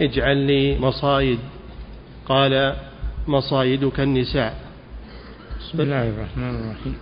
[0.00, 1.38] اجعل لي مصايد.
[2.26, 2.76] قال
[3.28, 4.60] مصايدك النساء.
[5.60, 6.96] بسم الله الرحمن الرحيم.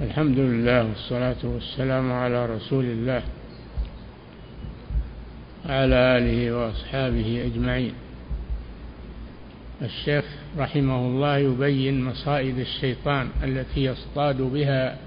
[0.00, 3.22] الحمد لله والصلاة والسلام على رسول الله
[5.68, 7.94] وعلى آله وأصحابه أجمعين.
[9.82, 10.24] الشيخ
[10.58, 14.98] رحمه الله يبين مصائد الشيطان التي يصطاد بها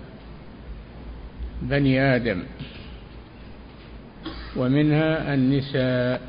[1.61, 2.43] بني آدم.
[4.55, 6.21] ومنها النساء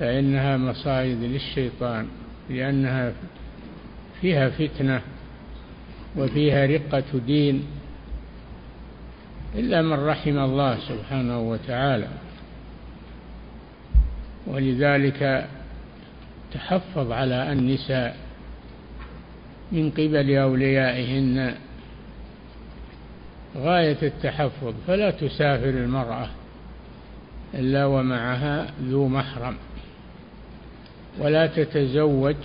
[0.00, 2.06] فإنها مصائد للشيطان
[2.50, 3.12] لأنها
[4.20, 5.02] فيها فتنة
[6.16, 7.64] وفيها رقة دين
[9.54, 12.08] إلا من رحم الله سبحانه وتعالى.
[14.46, 15.48] ولذلك
[16.52, 18.16] تحفظ على النساء
[19.72, 21.54] من قبل أوليائهن
[23.56, 26.28] غاية التحفظ فلا تسافر المرأة
[27.54, 29.56] إلا ومعها ذو محرم.
[31.18, 32.36] ولا تتزوج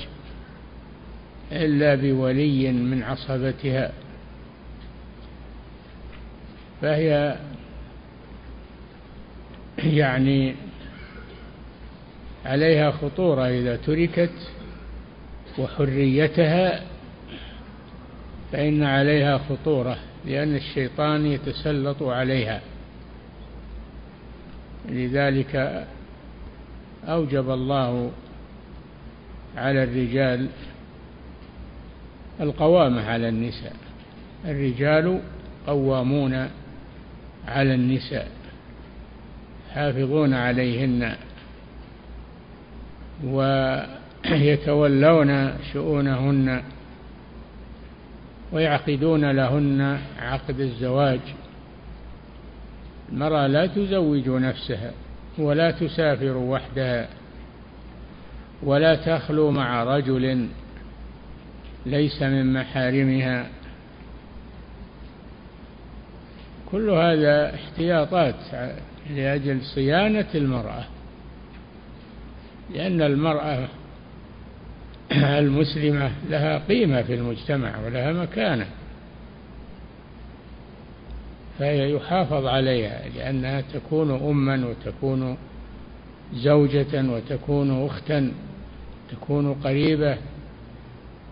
[1.52, 3.92] إلا بولي من عصبتها.
[6.82, 7.38] فهي
[9.78, 10.56] يعني
[12.46, 14.52] عليها خطورة إذا تركت
[15.58, 16.82] وحريتها
[18.52, 22.62] فإن عليها خطورة لأن الشيطان يتسلط عليها.
[24.90, 25.86] لذلك
[27.06, 28.12] أوجب الله
[29.58, 30.48] على الرجال
[32.42, 33.76] القوامة على النساء.
[34.46, 35.20] الرجال
[35.68, 36.50] قوامون
[37.48, 38.28] على النساء
[39.74, 41.16] حافظون عليهن
[44.26, 46.62] ويتولون شؤونهن
[48.52, 51.20] ويعقدون لهن عقد الزواج.
[53.14, 54.92] المرأة لا تزوج نفسها
[55.38, 57.08] ولا تسافر وحدها
[58.64, 60.48] ولا تخلو مع رجل
[61.86, 63.48] ليس من محارمها.
[66.72, 68.36] كل هذا احتياطات
[69.16, 70.84] لأجل صيانة المرأة
[72.74, 73.68] لأن المرأة
[75.12, 78.66] المسلمة لها قيمة في المجتمع ولها مكانة.
[81.60, 85.38] فهي يحافظ عليها لأنها تكون أما وتكون
[86.34, 88.32] زوجة وتكون أختا
[89.12, 90.18] تكون قريبة.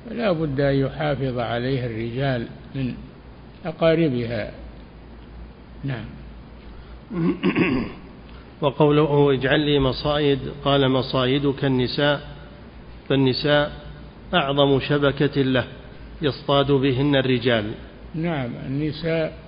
[0.10, 2.94] فلا بد أن يحافظ عليها الرجال من
[3.66, 4.52] أقاربها.
[5.84, 6.06] نعم.
[8.62, 12.22] وقوله اجعل لي مصايد قال مصايدك النساء
[13.10, 13.72] فالنساء
[14.34, 15.68] أعظم شبكة له
[16.22, 17.72] يصطاد بهن الرجال.
[18.16, 19.41] نعم النساء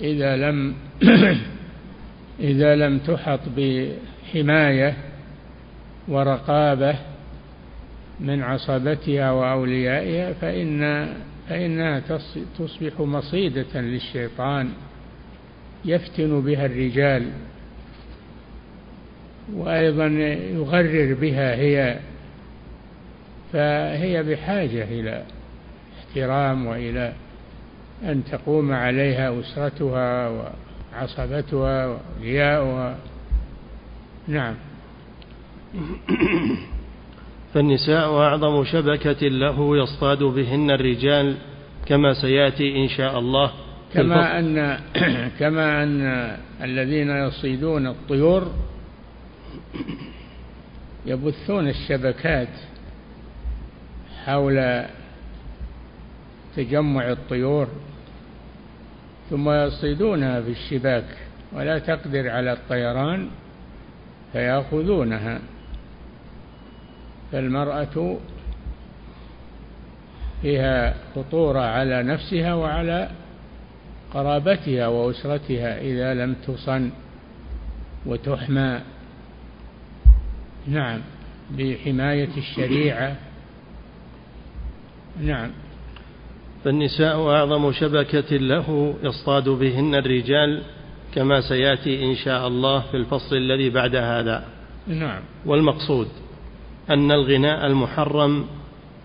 [0.00, 0.74] إذا لم
[2.40, 4.96] إذا لم تحط بحماية
[6.08, 6.94] ورقابة
[8.20, 11.08] من عصبتها وأوليائها فإن
[11.48, 12.02] فإنها
[12.58, 14.70] تصبح مصيدة للشيطان
[15.84, 17.30] يفتن بها الرجال
[19.52, 20.06] وأيضا
[20.54, 21.98] يغرر بها هي
[23.52, 25.22] فهي بحاجة إلى
[25.98, 27.12] احترام وإلى
[28.02, 32.96] أن تقوم عليها أسرتها وعصبتها وأولياؤها
[34.28, 34.54] نعم.
[37.54, 41.36] فالنساء أعظم شبكة له يصطاد بهن الرجال
[41.86, 43.52] كما سيأتي إن شاء الله
[43.94, 44.78] كما أن
[45.40, 48.52] كما أن الذين يصيدون الطيور
[51.06, 52.48] يبثون الشبكات
[54.24, 54.84] حول
[56.56, 57.68] تجمع الطيور
[59.30, 61.04] ثم يصيدونها في الشباك
[61.52, 63.28] ولا تقدر على الطيران
[64.32, 65.40] فيأخذونها.
[67.32, 68.18] فالمرأة
[70.42, 73.10] فيها خطورة على نفسها وعلى
[74.14, 76.90] قرابتها وأسرتها إذا لم تصن
[78.06, 78.80] وتحمى.
[80.66, 81.00] نعم
[81.50, 83.16] بحماية الشريعة.
[85.20, 85.50] نعم.
[86.64, 90.62] فالنساء أعظم شبكة له يصطاد بهن الرجال
[91.14, 94.44] كما سيأتي إن شاء الله في الفصل الذي بعد هذا.
[94.86, 95.20] نعم.
[95.46, 96.08] والمقصود
[96.90, 98.46] أن الغناء المحرم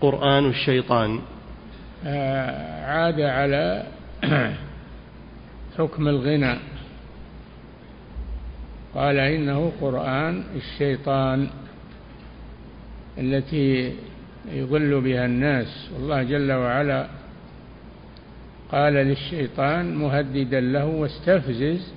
[0.00, 1.20] قرآن الشيطان.
[2.06, 3.86] آه، عاد على
[5.78, 6.58] حكم الغنى.
[8.94, 11.48] قال إنه قرآن الشيطان
[13.18, 13.94] التي
[14.52, 15.90] يضل بها الناس.
[15.94, 17.19] والله جل وعلا
[18.72, 21.92] قال للشيطان مهددا له واستفزز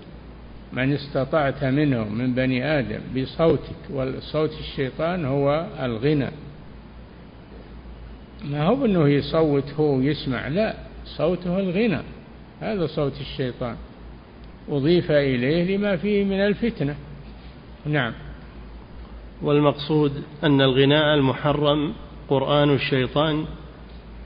[0.73, 6.29] من استطعت منهم من بني آدم بصوتك والصوت الشيطان هو الغنى.
[8.45, 10.75] ما هو إنه يصوت هو ويسمع لا
[11.17, 11.99] صوته الغنى
[12.61, 13.75] هذا صوت الشيطان.
[14.69, 16.95] أضيف إليه لما فيه من الفتنة.
[17.85, 18.13] نعم.
[19.41, 21.93] والمقصود أن الغناء المحرم
[22.29, 23.45] قرآن الشيطان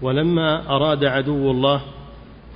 [0.01, 1.81] ولما أراد عدو الله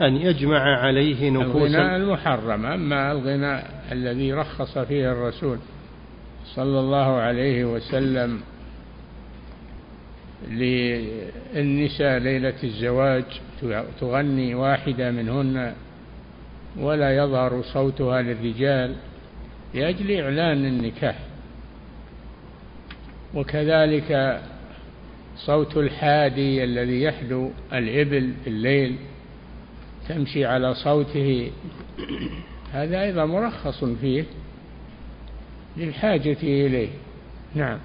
[0.01, 1.67] أن يجمع عليه نفوسا.
[1.67, 5.57] الغناء المحرم أما الغناء الذي رخص فيه الرسول
[6.45, 8.41] صلى الله عليه وسلم
[10.49, 13.23] للنساء ليلة الزواج
[13.99, 15.73] تغني واحدة منهن
[16.79, 18.95] ولا يظهر صوتها للرجال
[19.73, 21.19] لأجل إعلان النكاح.
[23.33, 24.41] وكذلك
[25.35, 28.95] صوت الحادي الذي يحدو الإبل في الليل
[30.13, 31.51] تمشي على صوته.
[32.73, 34.23] هذا أيضا مرخص فيه
[35.77, 36.89] للحاجة إليه.
[37.55, 37.77] نعم.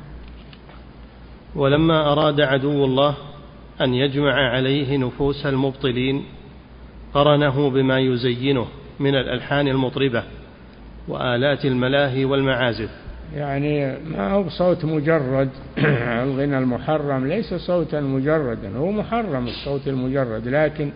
[1.55, 3.17] ولما أراد عدو الله
[3.81, 6.25] أن يجمع عليه نفوس المبطلين
[7.15, 8.67] قرنه بما يزينه
[9.01, 10.23] من الألحان المطربة
[11.09, 12.91] وآلات الملاهي والمعازف.
[13.35, 15.51] يعني ما هو بصوت مجرد
[16.25, 20.93] الغنى المحرم ليس صوتا مجردا هو محرم الصوت المجرد لكن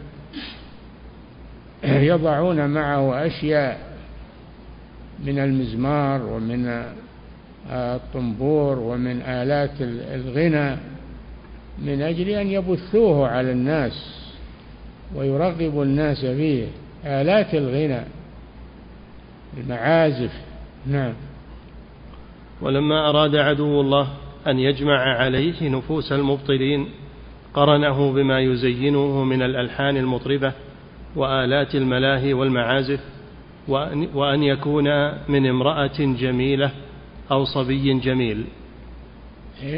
[1.85, 3.91] يضعون معه أشياء
[5.25, 6.85] من المزمار ومن
[7.71, 9.71] الطنبور ومن آلات
[10.15, 10.77] الغنى
[11.79, 14.21] من أجل أن يبثوه على الناس
[15.15, 16.67] ويرغب الناس فيه.
[17.05, 18.01] آلات الغنى
[19.57, 20.33] المعازف
[20.87, 21.13] نعم.
[22.61, 24.09] ولما أراد عدو الله
[24.47, 26.89] أن يجمع عليه نفوس المبطلين
[27.55, 30.53] قرنه بما يزينه من الألحان المطربة
[31.17, 33.01] وآلات الملاهي والمعازف
[34.15, 34.85] وأن يكون
[35.29, 36.71] من امرأة جميلة
[37.31, 38.45] أو صبي جميل.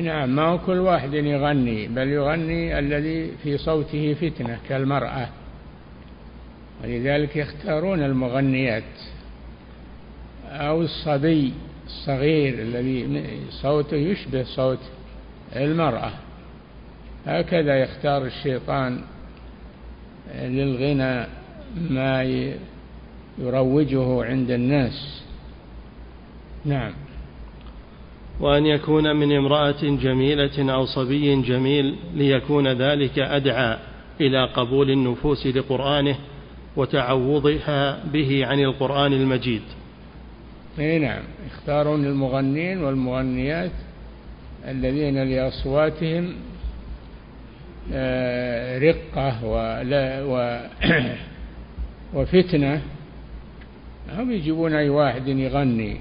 [0.03, 5.29] نعم ما هو كل واحد يغني بل يغني الذي في صوته فتنة كالمرأة.
[6.85, 8.83] ولذلك يختارون المغنيات.
[10.51, 11.53] أو الصبي
[11.87, 14.81] الصغير الذي صوته يشبه صوت
[15.57, 16.13] المرأة.
[17.27, 19.01] هكذا يختار الشيطان
[20.35, 21.27] للغنى
[21.91, 22.23] ما
[23.39, 25.23] يروجه عند الناس.
[26.65, 26.93] نعم.
[28.41, 33.79] وأن يكون من امرأة جميلة أو صبي جميل ليكون ذلك أدعى
[34.21, 36.17] إلى قبول النفوس لقرآنه
[36.77, 39.63] وتعوضها به عن القرآن المجيد.
[40.79, 41.23] إي نعم.
[41.47, 43.71] يختارون المغنين والمغنيات
[44.69, 46.35] الذين لأصواتهم
[47.91, 50.61] رقة ولا و
[52.15, 52.83] وفتنة.
[54.11, 56.01] هم يجيبون أي واحد يغني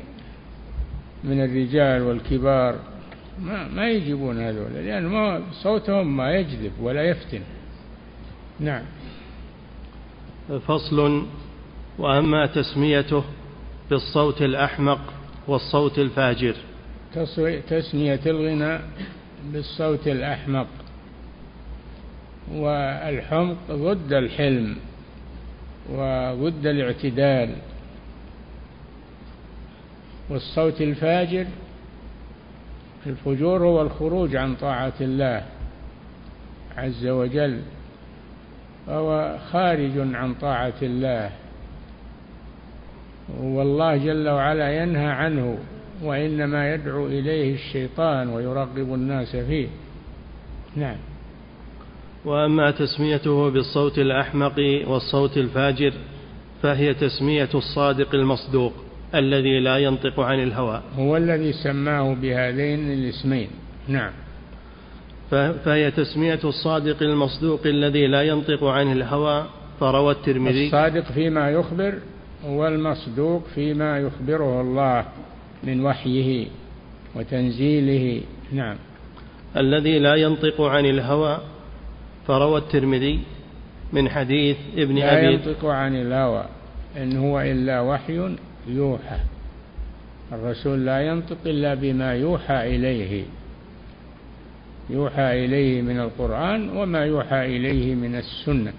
[1.24, 2.76] من الرجال والكبار.
[3.42, 7.42] ما ما يجيبون هذول لأن ما صوتهم ما يجذب ولا يفتن.
[8.60, 8.84] نعم.
[10.68, 11.26] فصل.
[11.98, 13.24] وأما تسميته
[13.90, 15.14] بالصوت الأحمق
[15.48, 16.56] والصوت الفاجر.
[17.70, 18.82] تسمية الغناء
[19.54, 20.68] بالصوت الأحمق.
[22.54, 24.76] والحمق ضد الحلم
[25.90, 27.56] وضد الاعتدال.
[30.30, 31.46] والصوت الفاجر
[33.06, 35.44] الفجور هو الخروج عن طاعة الله
[36.78, 37.60] عز وجل
[38.88, 41.32] فهو خارج عن طاعة الله.
[43.40, 45.58] والله جل وعلا ينهى عنه
[46.04, 49.68] وإنما يدعو إليه الشيطان ويرغب الناس فيه.
[50.76, 50.98] نعم.
[52.26, 54.56] وأما تسميته بالصوت الأحمق
[54.88, 55.94] والصوت الفاجر
[56.62, 58.74] فهي تسمية الصادق المصدوق
[59.16, 60.82] الذي لا ينطق عن الهوى.
[60.98, 63.48] هو الذي سماه بهذين الاسمين.
[63.88, 64.12] نعم.
[65.66, 69.46] فهي تسمية الصادق المصدوق الذي لا ينطق عن الهوى.
[69.80, 71.94] فروى الترمذي الصادق فيما يخبر
[72.46, 75.06] والمصدوق فيما يخبره الله
[75.64, 76.48] من وحيه
[77.16, 78.22] وتنزيله.
[78.52, 78.76] نعم.
[79.58, 81.38] الذي لا ينطق عن الهوى
[82.28, 83.20] فروى الترمذي
[83.94, 86.46] من حديث ابن لا أبي لا ينطق عن الهوى
[86.98, 88.36] إن هو إلا وحي
[88.68, 89.18] يوحى.
[90.32, 93.24] الرسول لا ينطق إلا بما يوحى إليه.
[94.90, 98.74] يوحى إليه من القرآن وما يوحى إليه من السنة.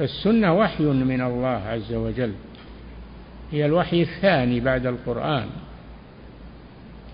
[0.00, 2.32] السنة وحي من الله عز وجل.
[3.52, 5.46] هي الوحي الثاني بعد القرآن.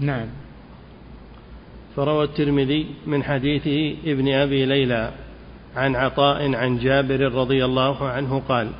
[0.00, 0.26] نعم.
[1.96, 3.66] فروى الترمذي من حديث
[4.06, 5.12] ابن أبي ليلى.
[5.76, 8.70] عن عطاء عن جابر رضي الله عنه قال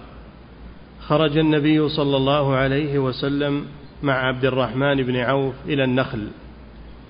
[1.00, 3.64] خرج النبي صلى الله عليه وسلم
[4.02, 6.28] مع عبد الرحمن بن عوف إلى النخل.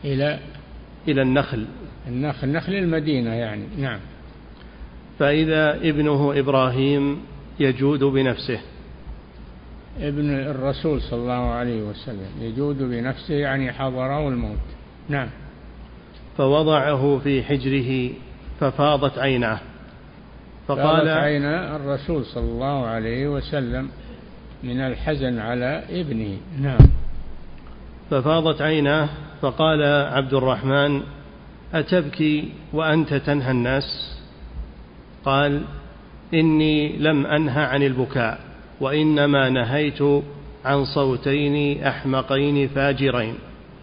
[0.04, 0.38] إلى
[1.08, 1.66] إلى النخل.
[2.08, 3.98] النخل نخل المدينة يعني نعم.
[5.18, 7.20] فإذا ابنه إبراهيم
[7.60, 8.60] يجود بنفسه.
[10.00, 14.58] ابن الرسول صلى الله عليه وسلم يجود بنفسه يعني حضره الموت.
[15.08, 15.28] نعم.
[16.36, 18.10] فوضعه في حجره
[18.60, 19.60] ففاضت عيناه.
[20.68, 23.88] فقال عين الرسول صلى الله عليه وسلم
[24.62, 26.88] من الحزن على ابنه؟ نعم.
[28.10, 29.08] ففاضت عيناه
[29.42, 29.82] فقال
[30.12, 31.02] عبد الرحمن
[31.74, 34.18] أتبكي وأنت تنهى الناس؟
[35.24, 35.62] قال
[36.34, 38.40] إني لم أنه عن البكاء
[38.80, 40.02] وإنما نهيت
[40.64, 43.34] عن صوتين أحمقين فاجرين.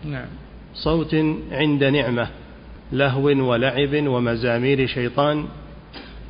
[0.06, 0.28] نعم.
[0.76, 1.16] صوت
[1.52, 2.28] عند نعمة
[2.92, 5.46] لهو ولعب ومزامير شيطان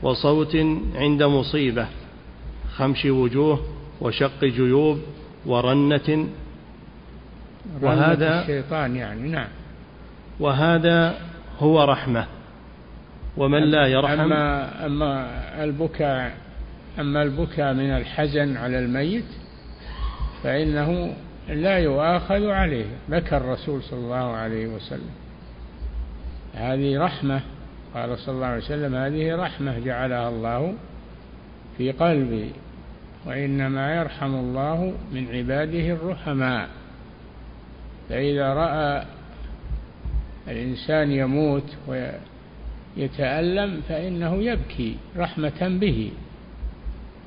[0.04, 0.56] وصوت
[0.96, 1.88] عند مصيبة
[2.76, 3.60] خمش وجوه
[4.02, 5.00] وشق جيوب
[5.46, 6.28] ورنة.
[7.82, 9.48] وهذا الشيطان يعني نعم.
[10.40, 11.18] وهذا
[11.60, 12.28] هو رحمة.
[13.38, 14.20] ومن لا يرحم.
[14.20, 15.30] أما, أما
[15.64, 16.38] البكاء
[17.00, 19.26] أما البكاء من الحزن على الميت
[20.44, 21.14] فإنه
[21.50, 22.86] لا يؤاخذ عليه.
[23.10, 25.12] بكى الرسول صلى الله عليه وسلم.
[26.54, 27.42] هذه رحمة.
[27.94, 30.74] قال صلى الله عليه وسلم هذه رحمة جعلها الله
[31.78, 32.52] في قلبي
[33.26, 36.70] وإنما يرحم الله من عباده الرحماء.
[38.10, 39.06] فإذا رأى
[40.48, 41.78] الإنسان يموت
[42.98, 46.12] ويتألم فإنه يبكي رحمة به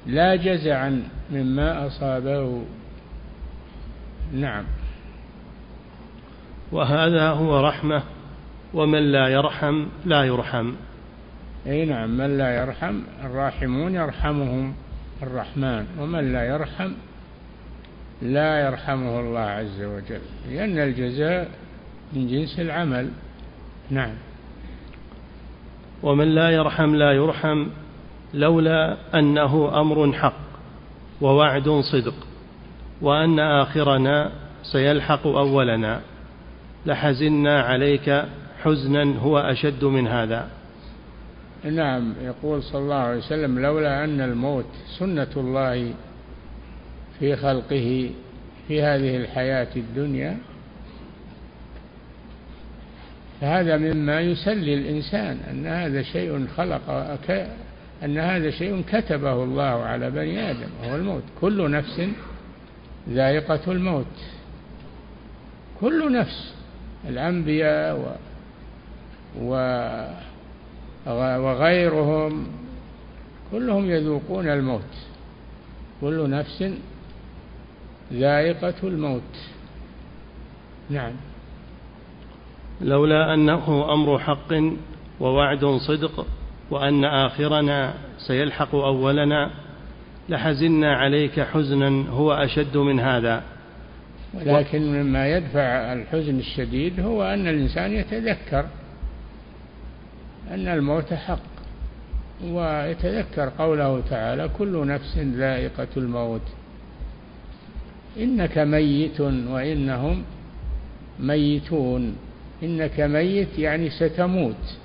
[0.07, 2.63] لا جزعا مما أصابه.
[4.33, 4.65] نعم.
[6.73, 8.03] وهذا هو رحمة
[8.77, 10.73] ومن لا يرحم لا يرحم.
[11.67, 14.75] أي نعم من لا يرحم الراحمون يرحمهم
[15.23, 16.93] الرحمن ومن لا يرحم
[18.23, 21.49] لا يرحمه الله عز وجل لأن الجزاء
[22.13, 23.11] من جنس العمل.
[23.91, 24.15] نعم.
[26.03, 27.67] ومن لا يرحم لا يرحم
[28.35, 30.41] لولا أنه أمر حق
[31.21, 32.27] ووعد صدق
[33.03, 36.01] وأن آخرنا سيلحق أولنا.
[36.87, 38.25] لحزنا عليك
[38.67, 40.49] حزنا هو أشد من هذا.
[41.65, 44.67] نعم يقول صلى الله عليه وسلم لولا أن الموت
[44.99, 45.95] سنة الله
[47.19, 48.11] في خلقه
[48.69, 50.37] في هذه الحياة الدنيا
[53.41, 56.91] فهذا مما يسلي الإنسان أن هذا شيء خلق
[58.05, 61.23] أن هذا شيء كتبه الله على بني آدم وهو الموت.
[61.41, 62.03] كل نفس
[63.09, 64.17] ذائقة الموت.
[65.81, 66.55] كل نفس
[67.09, 68.19] الأنبياء
[71.07, 72.47] وغيرهم
[73.53, 74.95] كلهم يذوقون الموت.
[76.01, 76.65] كل نفس
[78.13, 79.37] ذائقة الموت.
[80.91, 81.13] نعم.
[82.81, 84.53] لولا أنه أمر حق
[85.21, 86.27] ووعد صدق
[86.71, 89.51] وأن آخرنا سيلحق أولنا
[90.29, 93.43] لحزنا عليك حزنا هو أشد من هذا.
[94.35, 98.67] ولكن مما يدفع الحزن الشديد هو أن الإنسان يتذكر.
[100.51, 101.57] أن الموت حق.
[102.45, 106.43] ويتذكر قوله تعالى كل نفس ذائقة الموت.
[108.19, 110.23] إنك ميت وإنهم
[111.21, 112.17] ميتون.
[112.63, 114.79] إنك ميت يعني ستموت.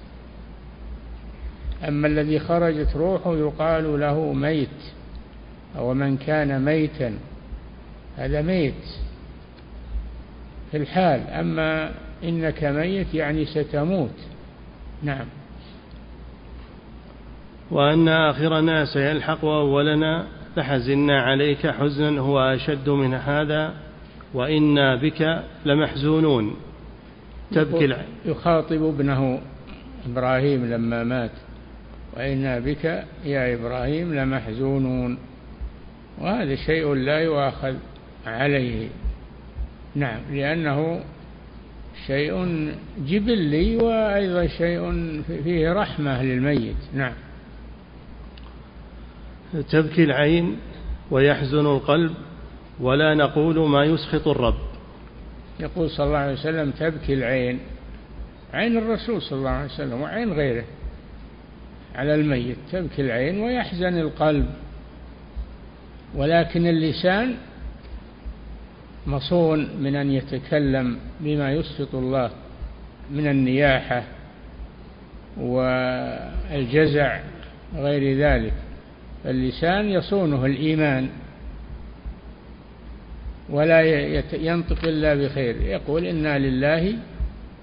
[1.87, 4.69] أما الذي خرجت روحه يقال له ميت.
[5.77, 7.13] أو من كان ميتا.
[8.17, 8.83] هذا ميت.
[10.71, 11.27] في الحال.
[11.27, 11.91] أما
[12.23, 14.15] إنك ميت يعني ستموت.
[15.03, 15.25] نعم.
[17.71, 23.73] وأن آخرنا سيلحق أولنا فحزنا عليك حزنا هو أشد من هذا
[24.33, 26.55] وإنا بك لمحزونون.
[27.51, 29.41] تبكي يخاطب ابنه
[30.11, 31.31] إبراهيم لما مات.
[32.17, 35.17] وإنا بك يا إبراهيم لمحزونون.
[36.21, 37.75] وهذا شيء لا يؤاخذ
[38.25, 38.87] عليه.
[39.95, 41.01] نعم لأنه
[42.07, 42.67] شيء
[43.07, 44.81] جبلي وأيضا شيء
[45.43, 46.75] فيه رحمة للميت.
[46.93, 47.13] نعم.
[49.69, 50.57] تبكي العين
[51.11, 52.13] ويحزن القلب
[52.79, 54.57] ولا نقول ما يسخط الرب.
[55.59, 57.59] يقول صلى الله عليه وسلم تبكي العين
[58.53, 60.63] عين الرسول صلى الله عليه وسلم وعين غيره.
[61.95, 64.45] على الميت تبكي العين ويحزن القلب.
[66.15, 67.35] ولكن اللسان
[69.07, 72.31] مصون من أن يتكلم بما يسخط الله
[73.11, 74.03] من النياحة
[75.37, 77.19] والجزع
[77.75, 78.53] غير ذلك.
[79.25, 81.09] اللسان يصونه الإيمان
[83.49, 83.81] ولا
[84.33, 85.55] ينطق إلا بخير.
[85.61, 86.93] يقول إنا لله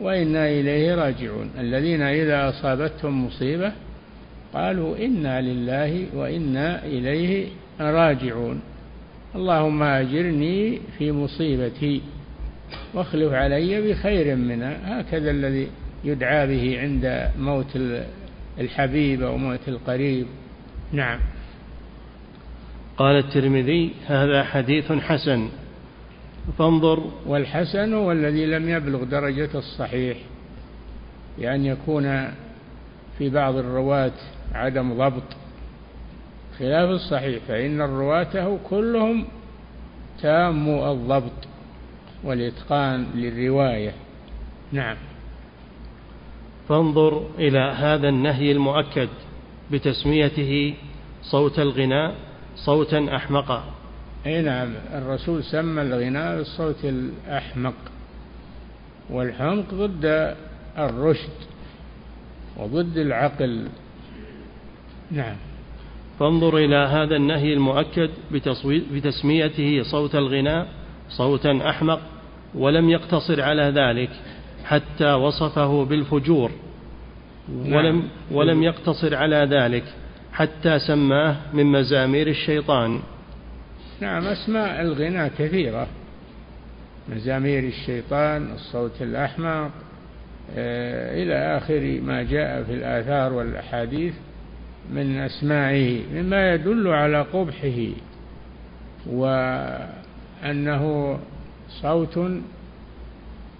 [0.00, 1.50] وإنا إليه راجعون.
[1.59, 3.73] الذين إذا أصابتهم مصيبة
[4.55, 7.47] قالوا إنا لله وإنا إليه
[7.81, 8.61] راجعون.
[9.35, 12.00] اللهم أجرني في مصيبتي
[12.95, 15.00] واخلف علي بخير منها.
[15.00, 15.69] هكذا الذي
[16.05, 17.79] يدعى به عند موت
[18.61, 20.27] الحبيب أو موت القريب.
[20.93, 21.19] نعم.
[22.99, 25.49] قال الترمذي هذا حديث حسن.
[26.59, 27.11] فانظر.
[27.26, 30.19] والحسن هو الذي لم يبلغ درجة الصحيح
[31.38, 32.28] بأن يكون
[33.19, 34.12] في بعض الرواة
[34.55, 35.37] عدم ضبط.
[36.59, 39.25] خلاف الصحيح فإن رواته كلهم
[40.23, 41.49] تام الضبط
[42.25, 43.93] والإتقان للرواية.
[44.73, 44.97] نعم.
[46.69, 49.09] فانظر إلى هذا النهي المؤكد
[49.73, 50.75] بتسميته
[51.23, 52.27] صوت الغناء.
[52.65, 53.65] صوتا أحمقا
[54.27, 57.75] أي نعم الرسول سمى الغناء بالصوت الأحمق.
[59.11, 60.35] والحمق ضد
[60.79, 61.38] الرشد
[62.57, 63.69] وضد العقل.
[65.11, 65.37] نعم.
[66.21, 68.11] فانظر إلى هذا النهي المؤكد
[68.93, 70.69] بتسميته صوت الغناء
[71.09, 72.00] صوتا أحمق
[72.55, 74.11] ولم يقتصر على ذلك
[74.65, 76.50] حتى وصفه بالفجور
[77.49, 78.03] ولم, نعم.
[78.31, 79.85] ولم يقتصر على ذلك.
[80.38, 83.00] حتى سماه من مزامير الشيطان.
[84.00, 85.87] نعم أسماء الغناء كثيرة.
[87.09, 89.71] مزامير الشيطان الصوت الأحمق
[90.57, 94.14] آه، إلى آخر ما جاء في الآثار والأحاديث
[94.90, 97.88] من أسمائه مما يدل على قبحه
[99.07, 100.85] وأنه
[101.83, 102.18] صوت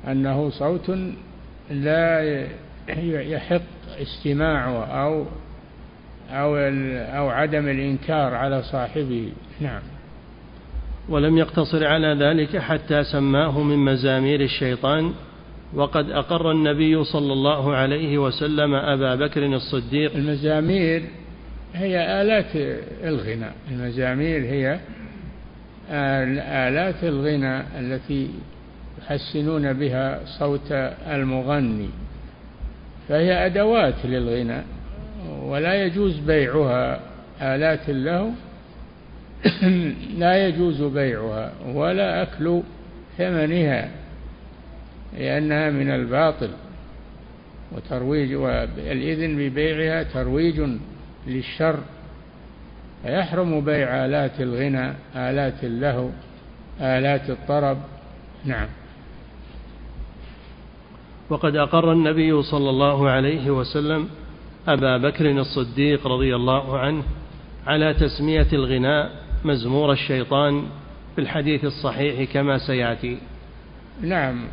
[0.09, 0.99] أنه صوت
[1.71, 2.47] لا
[3.05, 3.63] يحق
[4.01, 5.27] استماعه أو
[6.31, 6.57] أو
[7.19, 9.33] أو عدم الإنكار على صاحبه.
[9.61, 9.81] نعم.
[11.09, 15.13] ولم يقتصر على ذلك حتى سماه من مزامير الشيطان
[15.75, 20.15] وقد أقر النبي صلى الله عليه وسلم أبا بكر الصديق.
[20.15, 21.03] المزامير
[21.75, 22.57] هي آلات
[23.05, 23.55] الغناء.
[23.71, 24.79] المزامير هي
[26.69, 28.31] آلات الغناء التي
[29.03, 30.73] يحسنون بها صوت
[31.07, 31.89] المغني
[33.09, 34.65] فهي أدوات للغناء.
[35.43, 37.01] ولا يجوز بيعها.
[37.41, 38.33] آلات له
[40.23, 42.63] لا يجوز بيعها ولا أكل
[43.19, 43.91] ثمنها
[45.19, 46.51] لأنها من الباطل.
[47.73, 50.63] وترويج والإذن ببيعها ترويج
[51.27, 51.79] للشر.
[53.03, 56.09] فيحرم بيع آلات الغنى آلات اللهو
[56.81, 57.79] آلات الطرب.
[58.45, 58.69] نعم.
[61.31, 64.09] وقد أقر النبي صلى الله عليه وسلم
[64.67, 67.03] أبا بكر الصديق رضي الله عنه
[67.67, 69.11] على تسمية الغناء
[69.45, 70.65] مزمور الشيطان
[71.15, 73.19] في الحديث الصحيح كما سيأتي.
[74.03, 74.45] نعم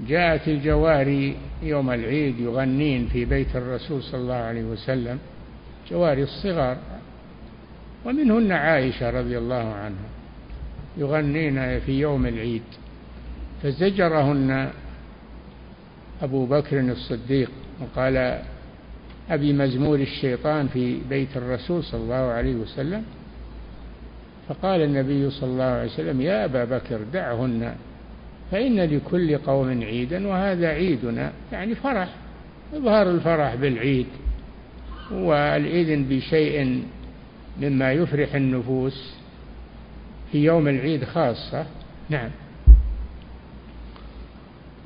[0.00, 5.18] جاءت الجواري يوم العيد يغنين في بيت الرسول صلى الله عليه وسلم
[5.90, 6.76] جواري الصغار
[8.04, 10.08] ومنهن عائشة رضي الله عنها
[10.96, 12.62] يغنين في يوم العيد
[13.62, 14.70] فزجرهن
[16.22, 18.42] أبو بكر الصديق وقال
[19.30, 23.04] أبي مزمور الشيطان في بيت الرسول صلى الله عليه وسلم
[24.48, 27.74] فقال النبي صلى الله عليه وسلم يا أبا بكر دعهن
[28.50, 31.32] فإن لكل قوم عيدا وهذا عيدنا.
[31.52, 32.08] يعني فرح
[32.74, 34.06] إظهار الفرح بالعيد
[35.12, 36.82] والإذن بشيء
[37.62, 39.14] مما يفرح النفوس
[40.32, 41.66] في يوم العيد خاصة.
[42.10, 42.30] نعم.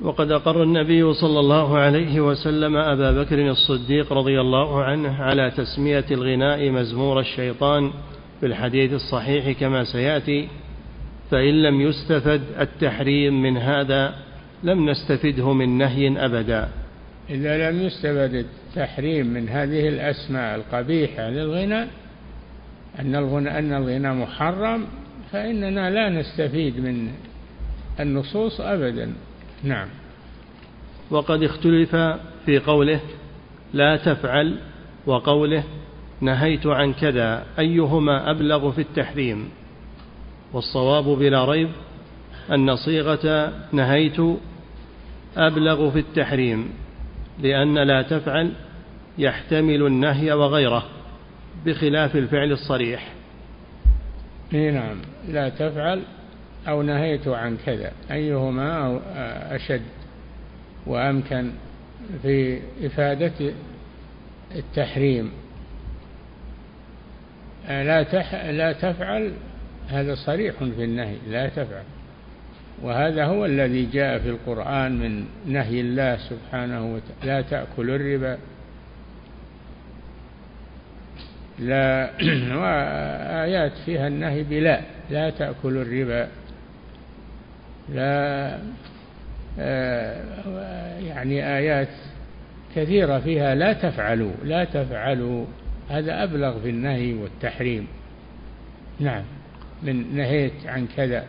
[0.01, 6.05] وقد أقر النبي صلى الله عليه وسلم أبا بكر الصديق رضي الله عنه على تسمية
[6.11, 7.91] الغناء مزمور الشيطان
[8.39, 10.47] في الحديث الصحيح كما سيأتي
[11.31, 14.15] فإن لم يستفد التحريم من هذا
[14.63, 16.69] لم نستفده من نهي أبدا.
[17.29, 21.81] إذا لم يستفد التحريم من هذه الأسماء القبيحة للغنى
[22.99, 24.85] أن الغنى أن الغنى محرم
[25.31, 27.07] فإننا لا نستفيد من
[27.99, 29.13] النصوص أبدا.
[29.63, 29.87] نعم.
[31.11, 31.95] وقد اختلف
[32.45, 32.99] في قوله
[33.73, 34.59] لا تفعل
[35.05, 35.63] وقوله
[36.21, 39.49] نهيت عن كذا أيهما أبلغ في التحريم؟
[40.53, 41.69] والصواب بلا ريب
[42.51, 44.19] أن صيغة نهيت
[45.37, 46.69] أبلغ في التحريم
[47.41, 48.51] لأن لا تفعل
[49.17, 50.85] يحتمل النهي وغيره
[51.65, 53.13] بخلاف الفعل الصريح.
[54.51, 54.97] نعم.
[55.27, 56.01] لا تفعل
[56.67, 58.99] أو نهيت عن كذا أيهما
[59.55, 59.81] أشد
[60.85, 61.51] وأمكن
[62.21, 63.53] في إفادة
[64.55, 65.31] التحريم؟
[67.67, 69.33] لا تح لا تفعل
[69.89, 71.83] هذا صريح في النهي لا تفعل.
[72.81, 78.37] وهذا هو الذي جاء في القرآن من نهي الله سبحانه وتعالى لا تأكلوا الربا.
[81.59, 82.09] لا
[82.61, 86.27] وآيات فيها النهي بلا لا تأكلوا الربا.
[87.93, 88.57] لا
[89.59, 91.89] آه، يعني آيات
[92.75, 95.45] كثيرة فيها لا تفعلوا لا تفعلوا.
[95.89, 97.87] هذا أبلغ في النهي والتحريم.
[98.99, 99.23] نعم
[99.83, 101.25] من نهيت عن كذا.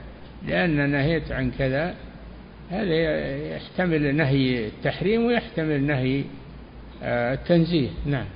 [0.49, 1.95] لأن نهيت عن كذا
[2.71, 2.95] هذا
[3.57, 6.25] يحتمل نهي التحريم ويحتمل نهي
[7.03, 7.89] آه، التنزيه.
[8.07, 8.27] نعم.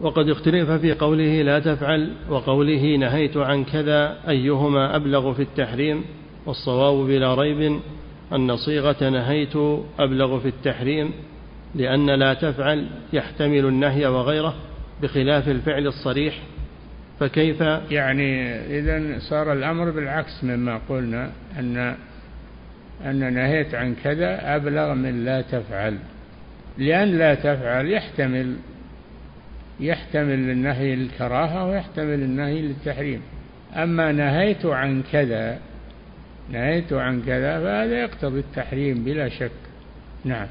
[0.00, 6.04] وقد اختلف في قوله لا تفعل وقوله نهيت عن كذا أيهما أبلغ في التحريم
[6.46, 7.80] والصواب بلا ريب
[8.32, 9.56] أن صيغة نهيت
[9.98, 11.12] أبلغ في التحريم
[11.74, 14.54] لأن لا تفعل يحتمل النهي وغيره
[15.02, 16.34] بخلاف الفعل الصريح
[17.20, 17.60] فكيف؟
[17.90, 21.96] يعني إذا صار الأمر بالعكس مما قلنا أن
[23.04, 25.98] أن نهيت عن كذا أبلغ من لا تفعل.
[26.78, 28.56] لأن لا تفعل يحتمل
[29.80, 33.20] يحتمل النهي للكراهة ويحتمل النهي للتحريم.
[33.76, 35.58] أما نهيت عن كذا
[36.50, 39.50] نهيت عن كذا فهذا يقتضي التحريم بلا شك.
[40.24, 40.46] نعم.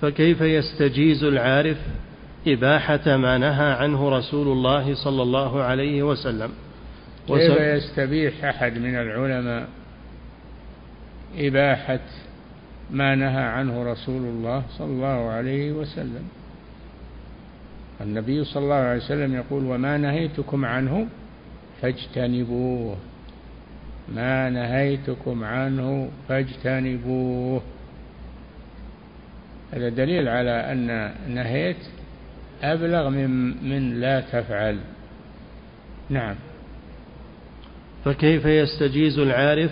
[0.00, 1.78] فكيف يستجيز العارف
[2.46, 6.50] إباحة ما نهى عنه رسول الله صلى الله عليه وسلم؟
[7.28, 9.68] كيف يستبيح أحد من العلماء
[11.38, 12.00] إباحة
[12.90, 16.24] ما نهى عنه رسول الله صلى الله عليه وسلم؟
[18.02, 21.06] النبي صلى الله عليه وسلم يقول وما نهيتكم عنه
[21.82, 22.96] فاجتنبوه.
[24.14, 27.62] ما نهيتكم عنه فاجتنبوه.
[29.72, 31.76] هذا دليل على أن نهيت
[32.62, 33.30] أبلغ من
[33.70, 34.78] من لا تفعل.
[36.10, 36.34] نعم.
[38.04, 39.70] فكيف يستجيز العارف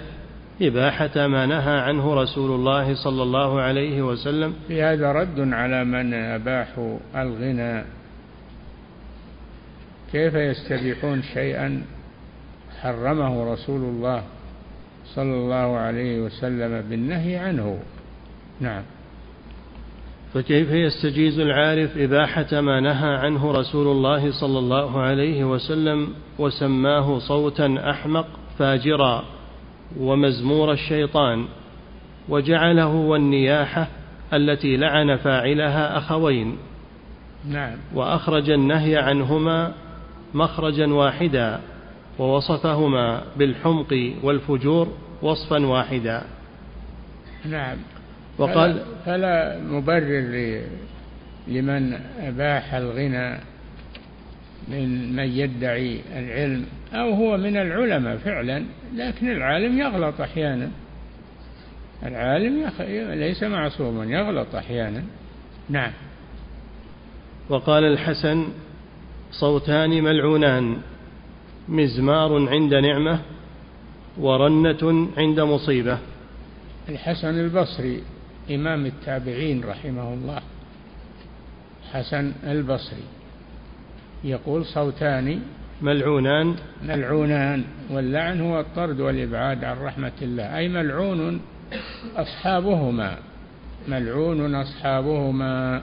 [0.62, 6.14] إباحة ما نهى عنه رسول الله صلى الله عليه وسلم؟ في هذا رد على من
[6.14, 7.84] أباحوا الغنى.
[10.12, 11.82] كيف يستبيحون شيئا
[12.80, 14.22] حرمه رسول الله
[15.14, 17.78] صلى الله عليه وسلم بالنهي عنه؟
[18.60, 18.82] نعم.
[20.34, 27.90] فكيف يستجيز العارف إباحة ما نهى عنه رسول الله صلى الله عليه وسلم وسماه صوتا
[27.90, 28.26] أحمق
[28.58, 29.24] فاجرا
[30.00, 31.46] ومزمور الشيطان
[32.28, 33.88] وجعله والنياحة
[34.32, 36.58] التي لعن فاعلها أخوين.
[37.48, 37.76] نعم.
[37.94, 39.72] وأخرج النهي عنهما
[40.34, 41.60] مخرجا واحدا
[42.18, 44.88] ووصفهما بالحمق والفجور
[45.22, 46.22] وصفا واحدا.
[47.44, 47.76] نعم.
[48.38, 50.60] وقال فلا, فلا مبرر
[51.48, 53.38] لمن أباح الغنى
[54.68, 58.64] من من يدعي العلم أو هو من العلماء فعلا
[58.94, 60.70] لكن العالم يغلط أحيانا.
[62.06, 62.80] العالم يخ...
[63.10, 65.02] ليس معصوما يغلط أحيانا.
[65.68, 65.92] نعم.
[67.48, 68.48] وقال الحسن
[69.32, 70.76] صوتان ملعونان.
[71.68, 73.20] مزمار عند نعمة
[74.18, 75.98] ورنة عند مصيبة.
[76.88, 78.02] الحسن البصري
[78.50, 80.40] إمام التابعين رحمه الله.
[81.92, 83.04] حسن البصري.
[84.24, 85.40] يقول صوتان
[85.82, 86.54] ملعونان.
[86.82, 90.56] ملعونان واللعن هو الطرد والإبعاد عن رحمة الله.
[90.58, 91.40] أي ملعون
[92.16, 93.16] أصحابهما.
[93.88, 95.82] ملعون أصحابهما.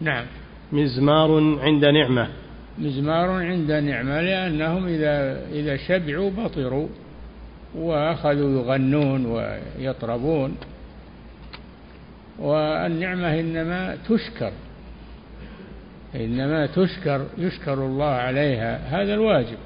[0.00, 0.26] نعم.
[0.72, 2.28] مزمار عند نعمة.
[2.80, 6.88] مزمار عند نعمة لأنهم إذا إذا شبعوا بطروا
[7.74, 10.56] وأخذوا يغنون ويطربون.
[12.38, 14.52] والنعمة إنما تشكر
[16.14, 19.58] إنما تشكر يشكر الله عليها هذا الواجب.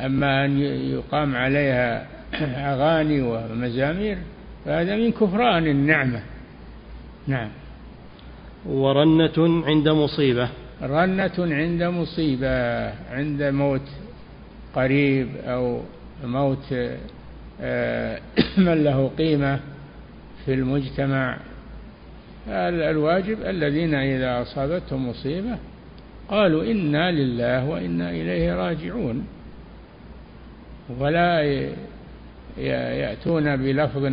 [0.00, 2.06] أما أن يقام عليها
[2.72, 4.18] أغاني ومزامير
[4.64, 6.22] فهذا من كفران النعمة.
[7.26, 7.48] نعم.
[8.66, 10.48] ورنة عند مصيبة.
[10.82, 13.88] رنة عند مصيبة عند موت
[14.74, 15.80] قريب أو
[16.24, 16.74] موت
[17.60, 18.20] آه،
[18.58, 19.60] من له قيمة
[20.44, 21.36] في المجتمع.
[22.48, 25.58] الواجب الذين إذا أصابتهم مصيبة
[26.28, 29.26] قالوا إنا لله وإنا إليه راجعون.
[30.98, 31.42] ولا
[32.58, 34.12] يأتون بلفظ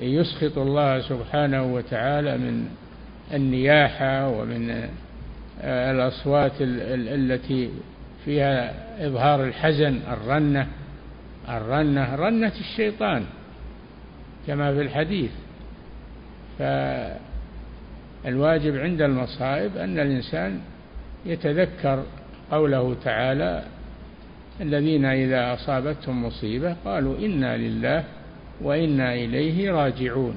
[0.00, 2.68] يسخط الله سبحانه وتعالى من
[3.34, 4.88] النياحة ومن
[5.62, 7.70] الأصوات التي
[8.24, 8.74] فيها
[9.06, 10.66] إظهار الحزن الرنة
[11.48, 13.24] الرنة رنة الشيطان
[14.46, 15.30] كما في الحديث.
[18.24, 20.60] فالواجب عند المصائب أن الإنسان
[21.26, 22.02] يتذكر
[22.50, 23.62] قوله تعالى
[24.60, 28.04] الذين إذا أصابتهم مصيبة قالوا إنا لله
[28.60, 30.36] وإنا إليه راجعون.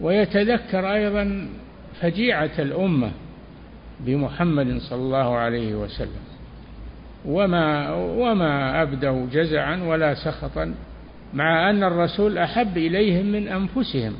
[0.00, 1.48] ويتذكر أيضا
[2.00, 3.10] فجيعة الأمة
[4.00, 6.24] بمحمد صلى الله عليه وسلم.
[7.24, 10.74] وما وما أبدوا جزعا ولا سخطا
[11.34, 14.14] مع أن الرسول أحب إليهم من أنفسهم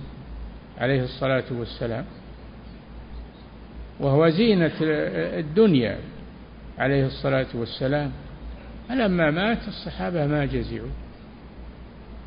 [0.78, 2.04] عليه الصلاة والسلام.
[4.00, 5.98] وهو زينة الدنيا
[6.78, 8.10] عليه الصلاة والسلام.
[8.88, 10.88] فلما مات الصحابة ما جزعوا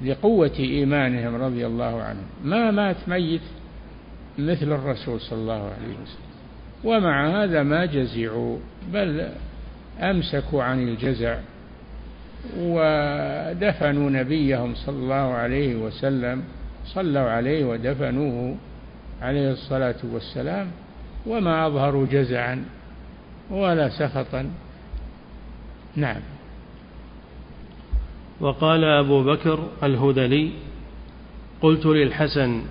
[0.01, 2.27] لقوة إيمانهم رضي الله عنهم.
[2.43, 3.41] ما مات ميت
[4.37, 6.27] مثل الرسول صلى الله عليه وسلم.
[6.83, 8.57] ومع هذا ما جزعوا
[8.93, 9.29] بل
[9.99, 11.37] أمسكوا عن الجزع
[12.57, 16.43] ودفنوا نبيهم صلى الله عليه وسلم
[16.85, 18.55] صلوا عليه ودفنوه
[19.21, 20.67] عليه الصلاة والسلام
[21.25, 22.65] وما أظهروا جزعا
[23.49, 24.49] ولا سخطا.
[25.95, 26.21] نعم.
[28.39, 30.51] وقال أبو بكر الهذلي
[31.61, 32.61] قلت للحسن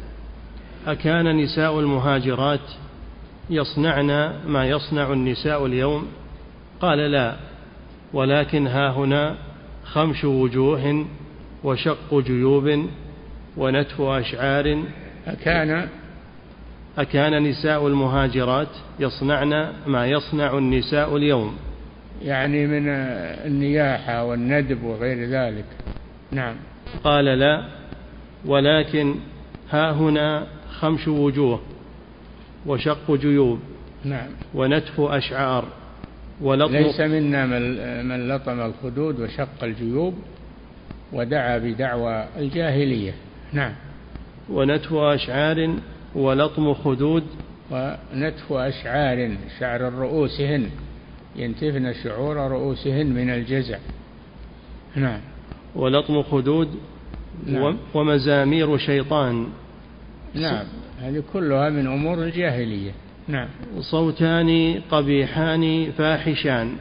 [0.86, 2.60] أكان نساء المهاجرات
[3.50, 6.06] يصنعن ما يصنع النساء اليوم؟
[6.80, 7.36] قال لا
[8.12, 9.36] ولكن ها هنا
[9.84, 11.06] خمش وجوه
[11.64, 12.86] وشق جيوب
[13.56, 14.82] ونتف أشعار.
[15.26, 15.88] أكان
[16.98, 18.68] أكان نساء المهاجرات
[19.00, 21.56] يصنعن ما يصنع النساء اليوم.
[22.22, 22.88] يعني من
[23.46, 25.64] النياحة والندب وغير ذلك.
[26.32, 26.56] نعم.
[27.04, 27.64] قال لا
[28.44, 29.14] ولكن
[29.70, 30.46] ها هنا
[30.80, 31.60] خمش وجوه
[32.66, 33.58] وشق جيوب
[34.04, 34.28] نعم.
[34.54, 35.64] ونتف أشعار
[36.40, 37.46] ولطم ليس منا
[38.02, 40.14] من لطم الخدود وشق الجيوب
[41.12, 43.14] ودعا بدعوى الجاهلية.
[43.52, 43.72] نعم.
[44.50, 45.74] ونتف أشعار
[46.14, 47.24] ولطم خدود
[47.70, 50.70] ونتف أشعار شعر رؤوسهن
[51.36, 53.78] ينتفن شعور رؤوسهن من الجزع.
[54.96, 55.20] نعم.
[55.76, 56.68] ولطم خدود
[57.46, 57.76] نعم.
[57.94, 59.46] ومزامير شيطان
[60.40, 60.64] نعم.
[61.00, 62.92] هذه كلها من أمور الجاهلية.
[63.28, 63.48] نعم.
[63.80, 66.72] صوتان قبيحان فاحشان.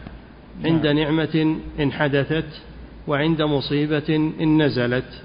[0.66, 0.98] عند نعم.
[0.98, 2.62] نعمة إن حدثت
[3.08, 5.24] وعند مصيبة إن نزلت.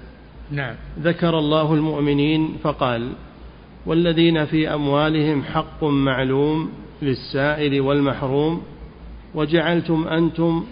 [0.51, 0.75] نعم.
[0.99, 3.11] ذكر الله المؤمنين فقال
[3.85, 8.61] والذين في أموالهم حق معلوم للسائل والمحروم
[9.35, 10.63] وجعلتم أنتم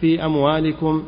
[0.00, 1.02] في أموالكم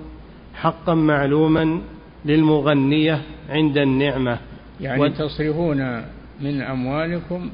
[0.55, 1.81] حقا معلوما
[2.25, 4.39] للمغنية عند النعمة.
[4.81, 5.09] يعني و...
[5.09, 6.03] تصرفون
[6.41, 7.51] من أموالكم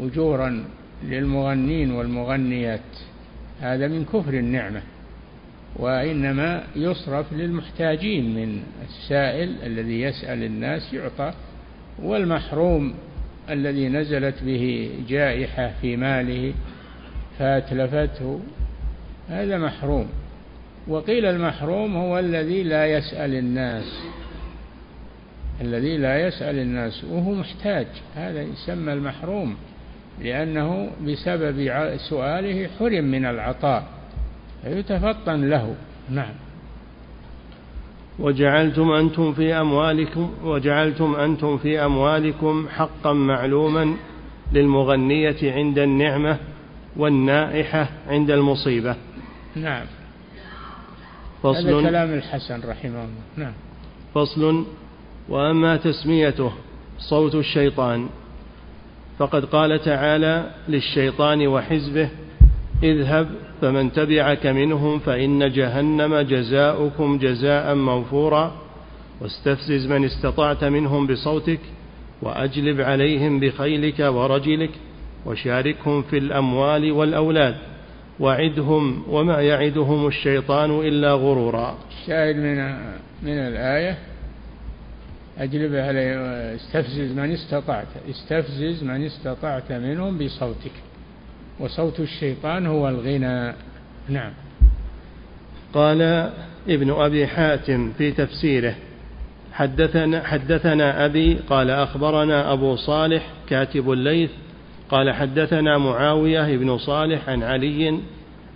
[0.00, 0.64] أجورا
[1.04, 2.80] للمغنين والمغنيات.
[3.60, 4.82] هذا من كفر النعمة
[5.76, 11.32] وإنما يصرف للمحتاجين من السائل الذي يسأل الناس يعطى
[12.02, 12.94] والمحروم
[13.50, 16.54] الذي نزلت به جائحة في ماله
[17.38, 18.40] فأتلفته.
[19.28, 20.06] هذا محروم.
[20.88, 24.02] وقيل المحروم هو الذي لا يسأل الناس
[25.62, 27.86] الذي لا يسأل الناس وهو محتاج.
[28.16, 29.56] هذا يسمى المحروم
[30.20, 31.70] لأنه بسبب
[32.10, 33.84] سؤاله حرم من العطاء
[34.62, 35.74] فيتفطن له.
[36.10, 36.34] نعم.
[38.18, 43.96] وجعلتم أنتم في أموالكم وجعلتم أنتم في أموالكم حقا معلوما
[44.52, 46.38] للمغنية عند النعمة
[46.96, 48.96] والنائحة عند المصيبة.
[49.56, 49.86] نعم.
[51.42, 53.22] فصل هذا كلام الحسن رحمه الله.
[53.36, 53.52] نعم.
[54.14, 54.64] فصل
[55.28, 56.52] وأما تسميته
[56.98, 58.08] صوت الشيطان
[59.18, 62.08] فقد قال تعالى للشيطان وحزبه
[62.82, 63.28] اذهب
[63.60, 68.52] فمن تبعك منهم فإن جهنم جزاؤكم جزاء موفورا
[69.20, 71.60] واستفزز من استطعت منهم بصوتك
[72.22, 74.70] وأجلب عليهم بخيلك ورجلك
[75.26, 77.56] وشاركهم في الأموال والأولاد
[78.20, 81.78] وعدهم وما يعدهم الشيطان إلا غرورا.
[81.90, 82.56] الشاهد من
[83.22, 83.98] من الآية؟
[85.38, 86.16] أجلب عليه
[86.54, 90.72] استفزز من استطعت استفزز من استطعت منهم بصوتك.
[91.60, 93.54] وصوت الشيطان هو الغنى.
[94.08, 94.32] نعم.
[95.74, 96.02] قال
[96.68, 98.74] ابن أبي حاتم في تفسيره
[99.52, 104.30] حدثنا, حدثنا أبي قال أخبرنا أبو صالح كاتب الليث
[104.90, 107.98] قال حدثنا معاوية بن صالح عن علي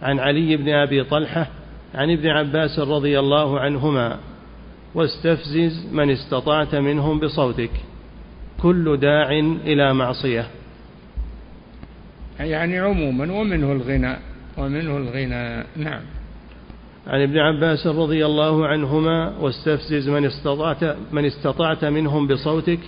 [0.02, 1.46] عن علي بن أبي طلحة
[1.94, 4.18] عن ابن عباس رضي الله عنهما
[4.96, 7.70] واستفزز من استطعت منهم بصوتك.
[8.62, 9.30] كل داع
[9.64, 10.46] إلى معصية.
[12.40, 14.16] يعني عموما ومنه الغنى
[14.58, 15.64] ومنه الغنى.
[15.76, 16.00] نعم.
[17.06, 22.80] عن ابن عباس رضي الله عنهما واستفزز من استطعت من استطعت منهم بصوتك.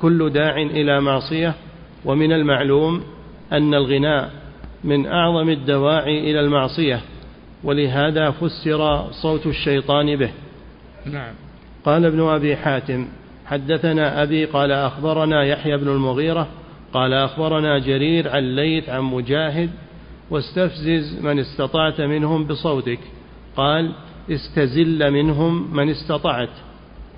[0.00, 1.54] كل داع إلى معصية.
[2.04, 3.02] ومن المعلوم
[3.52, 4.30] أن الغناء
[4.84, 7.00] من أعظم الدواعي إلى المعصية.
[7.64, 10.30] ولهذا فسر صوت الشيطان به.
[11.06, 11.43] نعم.
[11.84, 13.06] قال ابن أبي حاتم
[13.46, 16.48] حدثنا أبي قال أخبرنا يحيى بن المغيرة
[16.92, 19.70] قال أخبرنا جرير عن ليث عن مجاهد
[20.30, 22.98] واستفزز من استطعت منهم بصوتك.
[23.56, 23.92] قال
[24.30, 26.48] استزل منهم من استطعت.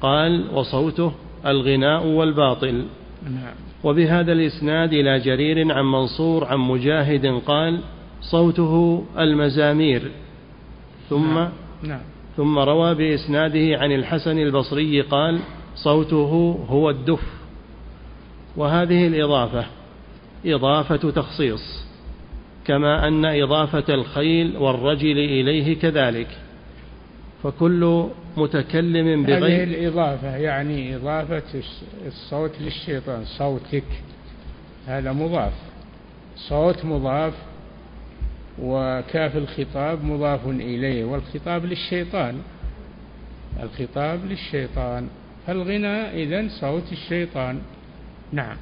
[0.00, 1.12] قال وصوته
[1.46, 2.84] الغناء والباطل.
[3.24, 3.54] نعم.
[3.84, 7.80] وبهذا الإسناد إلى جرير عن منصور عن مجاهد قال
[8.20, 10.02] صوته المزامير.
[11.10, 11.50] ثم نعم.
[11.82, 12.15] نعم.
[12.36, 15.40] ثم روى بإسناده عن الحسن البصري قال
[15.74, 17.22] صوته هو الدف.
[18.56, 19.66] وهذه الإضافة
[20.46, 21.86] إضافة تخصيص
[22.64, 26.28] كما أن إضافة الخيل والرجل إليه كذلك.
[27.42, 31.42] فكل متكلم بغير هذه الإضافة يعني إضافة
[32.06, 33.84] الصوت للشيطان صوتك.
[34.86, 35.52] هذا مضاف.
[36.36, 37.34] صوت مضاف
[38.62, 42.38] وكاف الخطاب مضاف إليه والخطاب للشيطان.
[43.62, 45.08] الخطاب للشيطان.
[45.46, 47.60] فالغنى إذن صوت الشيطان.
[48.32, 48.56] نعم.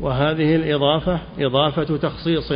[0.00, 2.52] وهذه الإضافة إضافة تخصيص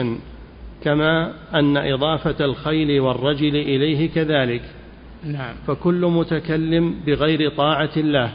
[0.85, 4.63] كما أن إضافة الخيل والرجل إليه كذلك.
[5.25, 5.55] نعم.
[5.67, 8.33] فكل متكلم بغير طاعة الله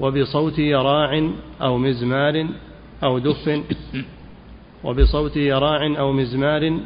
[0.00, 1.30] وبصوت يراع
[1.62, 2.46] أو مزمار
[3.04, 3.60] أو دف.
[4.84, 6.80] وبصوت يراع أو مزمار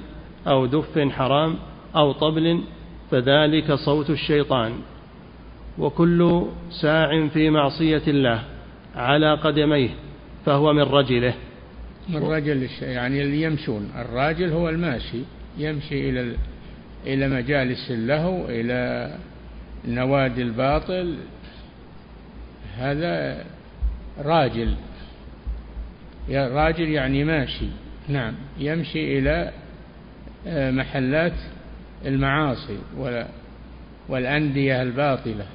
[0.46, 1.56] أو دف حرام
[1.96, 2.61] أو طبل
[3.11, 4.72] فذلك صوت الشيطان.
[5.78, 8.42] وكل ساع في معصية الله
[8.96, 9.90] على قدميه
[10.46, 11.35] فهو من رجله.
[12.09, 13.90] من رجل يعني اللي يمشون.
[13.96, 15.20] الراجل هو الماشي
[15.59, 16.37] يمشي إلى
[17.06, 19.11] إلى مجالس اللهو إلى
[19.88, 21.16] نوادي الباطل.
[22.76, 23.44] هذا
[24.24, 24.74] راجل.
[26.30, 27.66] راجل يعني ماشي.
[28.09, 28.35] نعم.
[28.59, 29.52] يمشي إلى
[30.46, 31.32] محلات
[32.06, 32.78] المعاصي
[34.09, 35.46] والأندية الباطلة.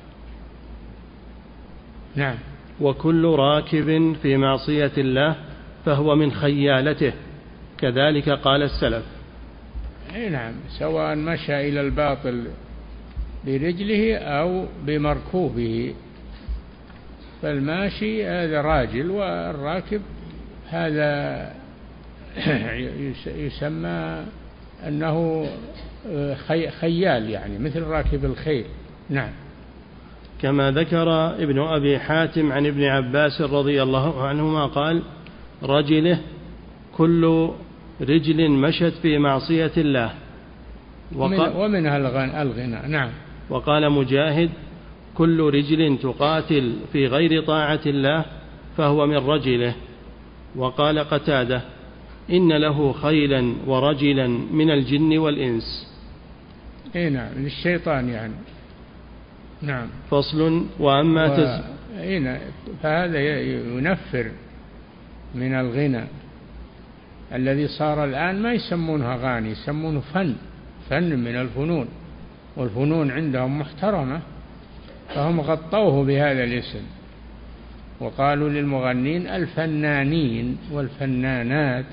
[2.15, 2.35] نعم.
[2.81, 5.35] وكل راكب في معصية الله
[5.85, 7.13] فهو من خيالته.
[7.77, 9.05] كذلك قال السلف.
[10.15, 10.53] إي نعم.
[10.79, 12.47] سواء مشى إلى الباطل
[13.45, 15.93] برجله أو بمركوبه.
[17.41, 20.01] فالماشي هذا راجل والراكب
[20.69, 21.51] هذا
[23.37, 24.25] يسمى
[24.87, 25.47] أنه
[26.79, 28.65] خيال يعني مثل راكب الخيل.
[29.09, 29.29] نعم.
[30.41, 35.01] كما ذكر ابن أبي حاتم عن ابن عباس رضي الله عنهما قال
[35.63, 36.19] رجله
[36.97, 37.49] كل
[38.01, 40.11] رجل مشت في معصية الله.
[41.55, 41.97] ومنها
[42.41, 42.87] الغنى.
[42.87, 43.09] نعم.
[43.49, 44.49] وقال مجاهد
[45.15, 48.25] كل رجل تقاتل في غير طاعة الله
[48.77, 49.75] فهو من رجله.
[50.55, 51.61] وقال قتادة
[52.29, 55.87] إن له خيلا ورجلا من الجن والإنس.
[56.95, 58.33] إي نعم للشيطان يعني.
[59.61, 59.87] نعم.
[60.09, 61.37] فصل وأما و...
[61.37, 61.63] تز...
[61.99, 62.39] إي نعم
[62.83, 64.31] فهذا ينفر
[65.35, 66.03] من الغنى.
[67.33, 70.35] الذي صار الآن ما يسمونه أغاني يسمونه فن
[70.89, 71.87] فن من الفنون.
[72.57, 74.21] والفنون عندهم محترمة
[75.15, 76.81] فهم غطوه بهذا الاسم.
[77.99, 81.85] وقالوا للمغنين الفنانين والفنانات.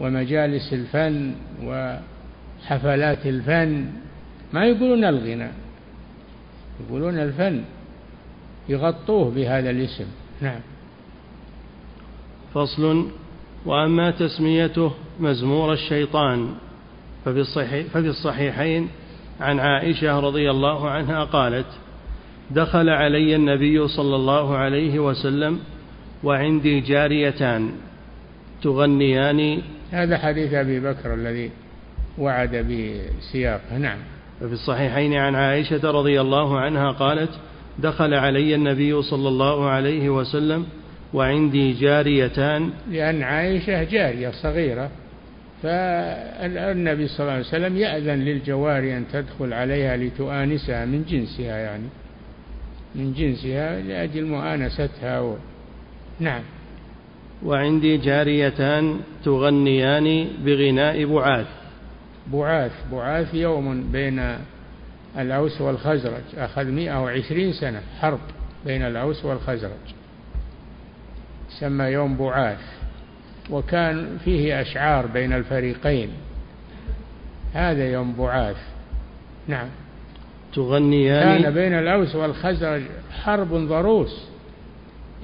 [0.00, 3.86] ومجالس الفن وحفلات الفن.
[4.52, 5.50] ما يقولون الغنى
[6.80, 7.64] يقولون الفن
[8.68, 10.06] يغطوه بهذا الاسم.
[10.40, 10.60] نعم.
[12.54, 13.06] فصل.
[13.66, 16.54] وأما تسميته مزمور الشيطان
[17.24, 18.88] ففي, الصحيح ففي الصحيحين
[19.40, 21.66] عن عائشة رضي الله عنها قالت
[22.50, 25.60] دخل علي النبي صلى الله عليه وسلم
[26.24, 27.70] وعندي جاريتان
[28.62, 31.50] تغنيان هذا حديث أبي بكر الذي
[32.18, 33.78] وعد بسياقه.
[33.78, 33.98] نعم.
[34.40, 37.30] ففي الصحيحين عن عائشة رضي الله عنها قالت
[37.78, 40.66] دخل علي النبي صلى الله عليه وسلم
[41.14, 42.70] وعندي جاريتان.
[42.90, 44.90] لأن عائشة جارية صغيرة
[45.62, 51.88] فالنبي صلى الله عليه وسلم يأذن للجواري أن تدخل عليها لتؤانسها من جنسها يعني
[52.94, 55.36] من جنسها لأجل مؤانستها و...
[56.20, 56.42] نعم.
[57.44, 61.46] وعندي جاريتان تغنيان بغناء بعاث.
[62.32, 64.36] بعاث بعاث يوم بين
[65.18, 66.22] الأوس والخزرج.
[66.36, 68.20] أخذ 120 سنة حرب
[68.66, 69.86] بين الأوس والخزرج.
[71.60, 72.60] سمى يوم بعاث.
[73.50, 76.10] وكان فيه أشعار بين الفريقين.
[77.52, 78.56] هذا يوم بعاث.
[79.48, 79.68] نعم.
[80.54, 82.82] تغنيان كان بين الأوس والخزرج
[83.22, 84.28] حرب ضروس.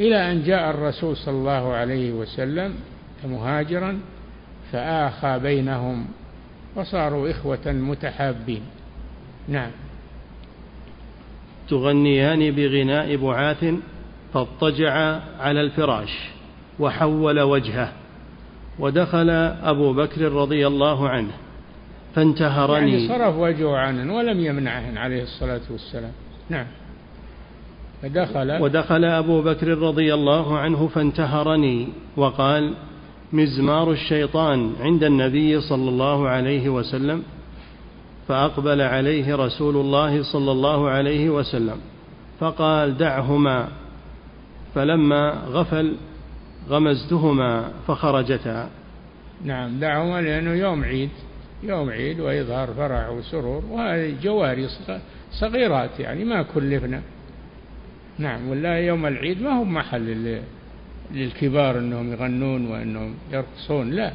[0.01, 2.75] إلى أن جاء الرسول صلى الله عليه وسلم
[3.25, 4.01] مهاجرا
[4.73, 6.07] فآخى بينهم
[6.77, 8.62] وصاروا إخوة متحابين.
[9.49, 9.70] نعم.
[11.68, 13.64] تغنيان بغناء بعاث
[14.35, 16.29] فاضطجع على الفراش
[16.79, 17.93] وحول وجهه
[18.79, 19.31] ودخل
[19.62, 21.33] أبو بكر رضي الله عنه
[22.14, 22.93] فانتهرني.
[22.93, 26.12] يعني صرف وجهه عنه ولم يمنعه عليه الصلاة والسلام.
[26.51, 26.66] نعم.
[28.03, 28.62] فدخل.
[28.62, 32.75] ودخل أبو بكر رضي الله عنه فانتهرني وقال
[33.33, 37.22] مزمار الشيطان عند النبي صلى الله عليه وسلم
[38.28, 41.76] فأقبل عليه رسول الله صلى الله عليه وسلم
[42.41, 43.68] فقال دعهما.
[44.74, 45.97] فلما غفل
[46.68, 48.70] غمزتهما فخرجتا.
[49.45, 51.11] نعم دعهما لأنه يوم عيد
[51.62, 54.68] يوم عيد وإظهار فرح وسرور وهذه جواري
[55.33, 57.03] صغيرات يعني ما كلفنا.
[58.18, 60.09] نعم ولا يوم العيد ما هو محل
[61.15, 64.13] للكبار انهم يغنون وانهم يرقصون لا.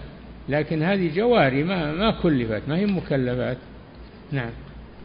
[0.50, 3.58] لكن هذه جواري ما ما كلفت ما هي مكلفات.
[4.32, 4.50] نعم.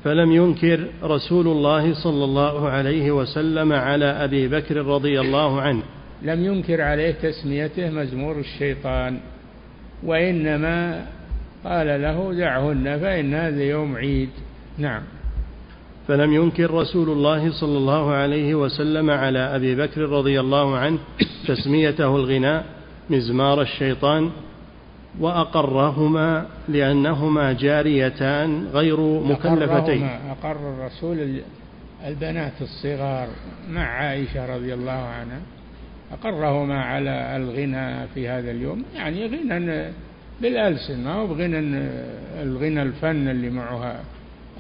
[0.05, 5.83] فلم ينكر رسول الله صلى الله عليه وسلم على أبي بكر رضي الله عنه.
[6.23, 9.21] لم ينكر عليه تسميته مزمور الشيطان
[10.03, 11.07] وإنما
[11.65, 14.31] قال له دعهن فإن هذا يوم عيد.
[14.79, 15.03] نعم.
[16.09, 20.99] فلم ينكر رسول الله صلى الله عليه وسلم على أبي بكر رضي الله عنه
[21.49, 22.65] تسميته الغناء
[23.11, 24.31] مزمار الشيطان
[25.21, 30.09] وأقرهما لأنهما جاريتان غير مكلفتين.
[30.31, 31.41] أقر الرسول
[32.07, 33.29] البنات الصغار
[33.71, 35.41] مع عائشة رضي الله عنها
[36.13, 38.85] أقرهما على الغنى في هذا اليوم.
[38.95, 39.93] يعني غنى
[40.41, 41.25] بالالسن ما هو
[42.43, 44.01] الغنى الفن اللي معها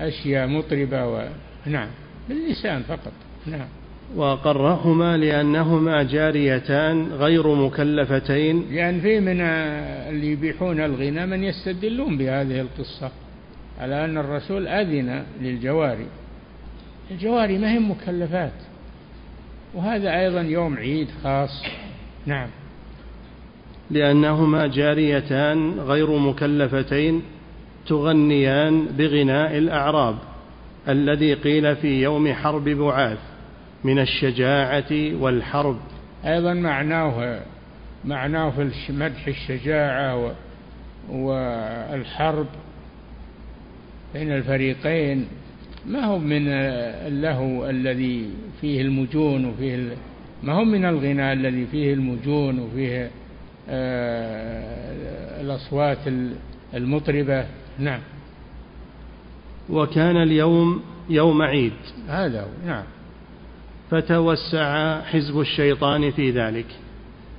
[0.08, 1.28] أشياء مطربة و...
[1.66, 1.88] نعم
[2.28, 3.12] باللسان فقط
[3.46, 3.68] نعم.
[4.16, 8.64] وقرهما لأنهما جاريتان غير مكلفتين.
[8.70, 13.10] لأن في من اللي يبيحون الغنى من يستدلون بهذه القصة
[13.80, 16.06] على أن الرسول أذن للجواري.
[17.10, 18.52] الجواري ما هي مكلفات
[19.74, 21.62] وهذا أيضا يوم عيد خاص
[22.26, 22.48] نعم.
[23.90, 27.22] لأنهما جاريتان غير مكلفتين.
[27.86, 30.16] تغنيان بغناء الأعراب
[30.88, 33.18] الذي قيل في يوم حرب بعاث
[33.84, 35.76] من الشجاعة والحرب.
[36.24, 37.40] أيضا معناه
[38.04, 40.34] معناه في مدح الشجاعة
[41.10, 42.46] والحرب
[44.14, 45.26] بين الفريقين.
[45.86, 48.30] ما هو من اللهو الذي
[48.60, 49.96] فيه المجون وفيه
[50.42, 53.10] ما هو من الغناء الذي فيه المجون وفيه
[53.68, 55.98] آه، الأصوات
[56.74, 57.46] المطربة؟
[57.78, 58.00] نعم.
[59.70, 61.72] وكان اليوم يوم عيد.
[62.08, 62.84] هذا هو نعم.
[63.90, 66.66] فتوسع حزب الشيطان في ذلك.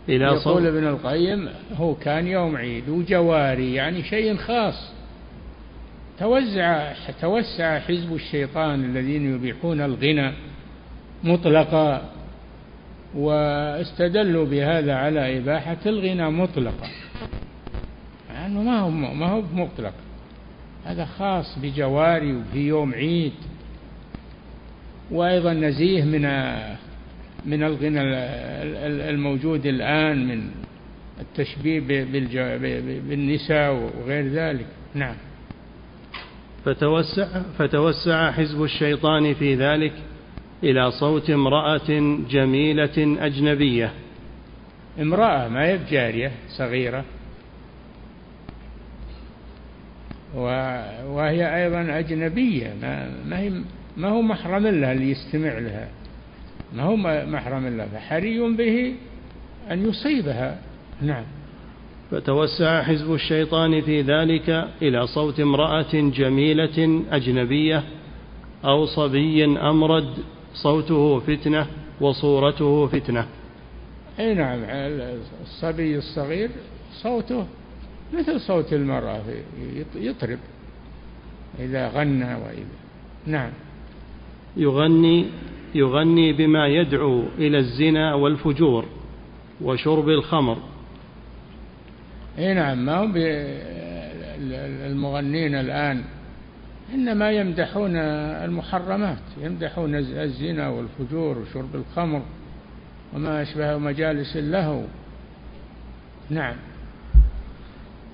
[0.09, 4.91] إلى يقول ابن القيم هو كان يوم عيد وجواري يعني شيء خاص.
[6.19, 10.33] توزع توسع حزب الشيطان الذين يبيحون الغنى
[11.23, 12.09] مطلقا
[13.15, 16.87] واستدلوا بهذا على إباحة الغنى مطلقا.
[18.33, 19.93] لأنه ما هو ما هو مطلق.
[20.85, 23.33] هذا خاص بجواري وفي يوم عيد.
[25.11, 26.21] وأيضا نزيه من
[27.45, 28.01] من الغنى
[29.09, 30.49] الموجود الآن من
[31.19, 31.79] التشبيه
[33.09, 34.65] بالنساء وغير ذلك.
[34.93, 35.15] نعم.
[36.65, 39.93] فتوسع فتوسع حزب الشيطان في ذلك
[40.63, 43.93] إلى صوت امرأة جميلة أجنبية.
[45.01, 45.75] امرأة ما هي
[46.57, 47.03] صغيرة.
[50.35, 52.73] وهي أيضا أجنبية.
[52.81, 53.51] ما, ما, هي
[53.97, 55.87] ما هو محرم لها اللي يستمع لها.
[56.75, 57.85] ما هو محرم لها.
[57.85, 58.95] فحري به
[59.71, 60.57] أن يصيبها.
[61.01, 61.23] نعم.
[62.11, 67.83] فتوسع حزب الشيطان في ذلك إلى صوت امرأة جميلة أجنبية
[68.65, 70.13] أو صبي أمرد.
[70.53, 71.67] صوته فتنة
[72.01, 73.25] وصورته فتنة.
[74.19, 74.59] أي نعم.
[75.41, 76.49] الصبي الصغير
[76.93, 77.45] صوته
[78.13, 79.21] مثل صوت المرأة
[79.95, 80.39] يطرب.
[81.59, 82.65] إذا غنى وإذا
[83.25, 83.51] نعم.
[84.57, 85.25] يغني
[85.75, 88.85] يغني بما يدعو إلى الزنا والفجور
[89.61, 90.57] وشرب الخمر.
[92.37, 93.13] إي نعم ما هم
[94.85, 96.03] المغنين الآن.
[96.93, 102.21] إنما يمدحون المحرمات يمدحون الزنا والفجور وشرب الخمر
[103.13, 104.81] وما أشبه مجالس اللهو
[106.29, 106.55] نعم.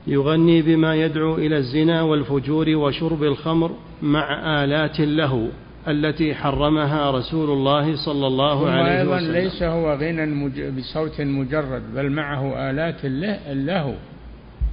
[0.07, 3.71] يغني بما يدعو إلى الزنا والفجور وشرب الخمر
[4.01, 5.49] مع آلات له
[5.87, 9.13] التي حرمها رسول الله صلى الله عليه وسلم.
[9.13, 13.05] أيضا ليس هو غنى بصوت مجرد بل معه آلات
[13.47, 13.93] اللهو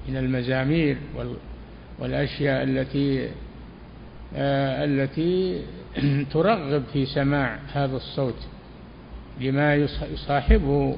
[0.09, 0.97] من المزامير
[1.99, 3.29] والأشياء التي
[4.37, 5.63] آه التي
[6.33, 8.47] ترغب في سماع هذا الصوت
[9.41, 9.75] لما
[10.13, 10.97] يصاحبه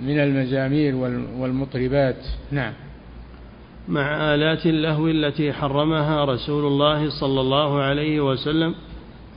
[0.00, 0.94] من المزامير
[1.38, 2.26] والمطربات.
[2.50, 2.72] نعم.
[3.88, 8.74] مع آلات اللهو التي حرمها رسول الله صلى الله عليه وسلم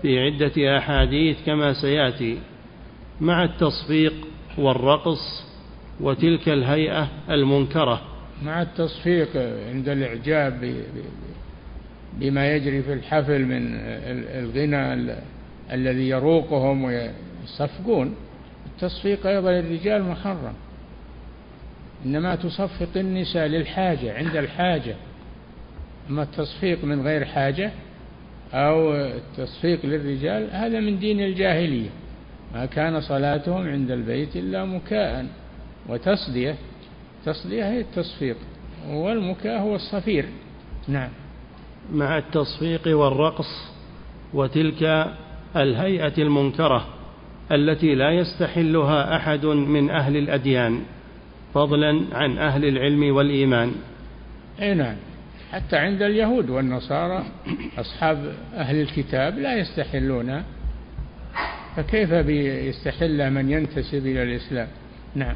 [0.01, 2.37] في عدة أحاديث كما سيأتي
[3.21, 4.13] مع التصفيق
[4.57, 5.45] والرقص
[6.01, 8.01] وتلك الهيئة المنكرة.
[8.43, 9.27] مع التصفيق
[9.69, 10.83] عند الإعجاب
[12.13, 13.75] بما يجري في الحفل من
[14.43, 15.13] الغنى
[15.71, 18.15] الذي يروقهم ويصفقون
[18.65, 20.53] التصفيق أيضا للرجال محرم.
[22.05, 24.95] إنما تصفق النساء للحاجة عند الحاجة.
[26.09, 27.71] أما التصفيق من غير حاجة
[28.53, 31.89] أو التصفيق للرجال هذا من دين الجاهلية.
[32.53, 35.25] ما كان صلاتهم عند البيت إلا مكاء
[35.89, 36.55] وتصدية.
[37.25, 38.37] تصدية هي التصفيق
[38.89, 40.25] والمكاء هو الصفير.
[40.87, 41.09] نعم.
[41.93, 43.71] مع التصفيق والرقص
[44.33, 45.11] وتلك
[45.55, 46.87] الهيئة المنكرة
[47.51, 50.81] التي لا يستحلها أحد من أهل الأديان.
[51.53, 53.71] فضلا عن أهل العلم والإيمان.
[54.61, 54.95] أي نعم.
[55.51, 57.23] حتى عند اليهود والنصارى
[57.77, 60.43] أصحاب أهل الكتاب لا يستحلون.
[61.75, 64.67] فكيف بيستحل من ينتسب إلى الإسلام؟
[65.15, 65.35] نعم.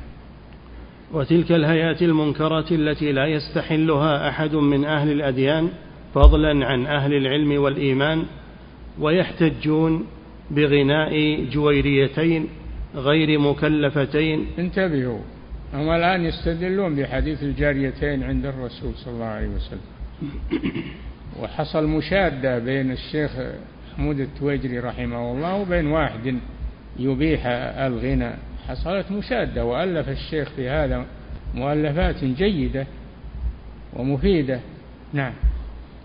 [1.14, 5.70] وتلك الهيئات المنكرة التي لا يستحلها أحد من أهل الأديان
[6.14, 8.24] فضلا عن أهل العلم والإيمان
[9.00, 10.06] ويحتجون
[10.52, 12.48] بغناء جويريتين
[12.96, 14.48] غير مكلفتين.
[14.60, 15.20] انتبهوا.
[15.74, 19.82] هم الآن يستدلون بحديث الجاريتين عند الرسول صلى الله عليه وسلم.
[21.40, 23.32] وحصل مشادة بين الشيخ
[23.94, 26.38] محمود التويجري رحمه الله وبين واحد
[27.00, 27.42] يبيح
[27.86, 28.32] الغنى.
[28.68, 31.06] حصلت مشادة وألف الشيخ في هذا
[31.56, 32.88] مؤلفات جيدة
[33.94, 34.60] ومفيدة.
[35.14, 35.34] نعم.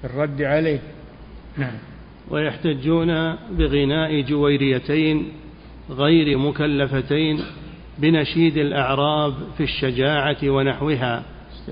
[0.00, 0.78] في الرد عليه.
[1.58, 1.74] نعم.
[2.30, 5.32] ويحتجون بغناء جويريتين
[5.90, 7.40] غير مكلفتين
[7.98, 11.22] بنشيد الأعراب في الشجاعة ونحوها.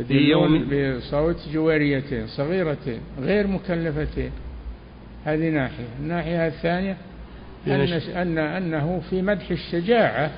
[0.08, 0.68] في يوم
[0.98, 4.30] بصوت جويريتين صغيرتين غير مكلفتين
[5.24, 5.86] هذه ناحية.
[6.00, 6.96] الناحية الثانية
[7.66, 7.80] أن,
[8.16, 10.30] أن أنه في مدح الشجاعة.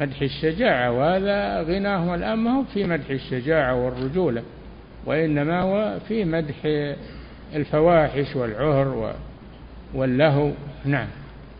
[0.00, 4.42] مدح الشجاعة وهذا غناهم الآن ما هو في مدح الشجاعة والرجولة
[5.06, 6.54] وإنما هو في مدح
[7.54, 9.14] الفواحش والعهر
[9.94, 10.50] واللهو.
[10.84, 11.08] نعم.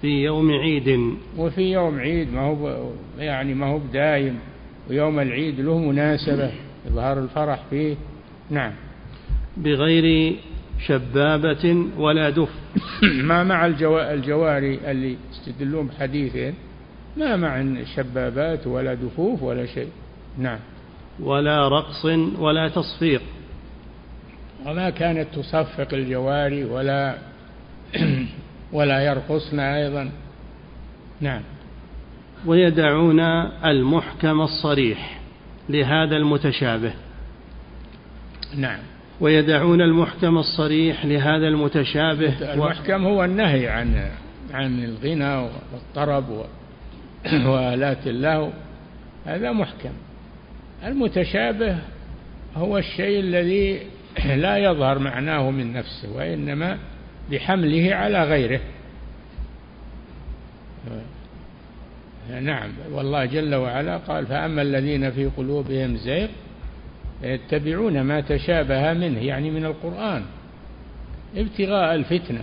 [0.01, 1.14] في يوم عيد.
[1.36, 4.38] وفي يوم عيد ما هو يعني ما هو بدايم
[4.90, 6.53] ويوم العيد له مناسبة
[6.86, 7.96] إظهار الفرح فيه.
[8.51, 8.72] نعم.
[9.57, 10.36] بغير
[10.86, 12.51] شبابة ولا دف.
[13.28, 16.55] ما مع الجواري اللي يستدلون بحديثين
[17.16, 19.88] ما مع شبابات ولا دفوف ولا شيء.
[20.38, 20.59] نعم.
[21.20, 22.05] ولا رقص
[22.38, 23.22] ولا تصفيق.
[24.66, 27.30] وما كانت تصفق الجواري ولا
[28.73, 30.11] ولا يرقصن أيضا.
[31.21, 31.43] نعم.
[32.47, 33.21] ويدعون
[33.64, 35.21] المحكم الصريح
[35.68, 36.93] لهذا المتشابه.
[38.57, 38.79] نعم.
[39.21, 44.11] ويدعون المحكم الصريح لهذا المتشابه المحكم هو النهي عن
[44.53, 46.47] عن الغنى والطرب
[47.53, 48.51] وآلات اللهو
[49.27, 49.93] هذا محكم.
[50.85, 51.79] المتشابه
[52.57, 53.81] هو الشيء الذي
[54.45, 56.79] لا يظهر معناه من نفسه وإنما
[57.31, 58.61] بحمله على غيره.
[62.41, 66.28] نعم والله جل وعلا قال فأما الذين في قلوبهم زيغ
[67.22, 70.22] يتبعون ما تشابه منه يعني من القرآن
[71.37, 72.41] ابتغاء الفتنة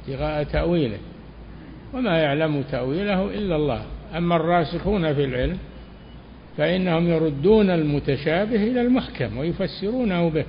[0.00, 0.98] ابتغاء تأويله
[1.94, 3.82] وما يعلم تأويله إلا الله.
[4.16, 5.58] أما الراسخون في العلم
[6.56, 10.44] فإنهم يردون المتشابه إلى المحكم ويفسرونه به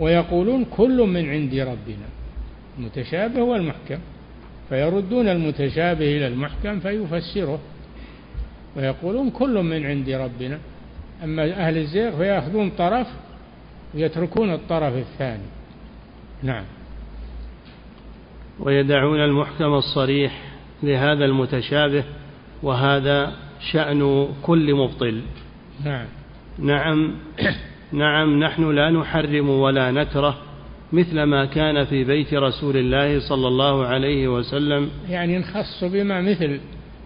[0.00, 2.21] ويقولون كل من عند ربنا.
[2.78, 3.98] المتشابه والمحكم
[4.68, 7.58] فيردون المتشابه إلى المحكم فيفسره
[8.76, 10.58] ويقولون كل من عند ربنا.
[11.24, 13.06] أما أهل الزيغ فيأخذون طرف
[13.94, 15.42] ويتركون الطرف الثاني.
[16.42, 16.64] نعم.
[18.60, 20.42] ويدعون المحكم الصريح
[20.82, 22.04] لهذا المتشابه
[22.62, 23.32] وهذا
[23.72, 25.22] شأن كل مبطل.
[25.84, 26.06] نعم.
[26.58, 27.14] نعم.
[27.92, 30.51] نعم نحن لا نحرم ولا نكره.
[30.92, 34.90] مثل ما كان في بيت رسول الله صلى الله عليه وسلم.
[35.08, 36.60] يعني نخص بما مثل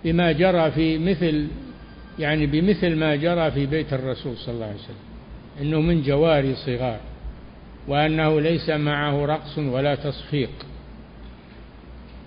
[0.04, 1.46] بما جرى في مثل
[2.18, 4.96] يعني بمثل ما جرى في بيت الرسول صلى الله عليه وسلم.
[5.60, 6.98] إنه من جواري صغار
[7.88, 10.50] وأنه ليس معه رقص ولا تصفيق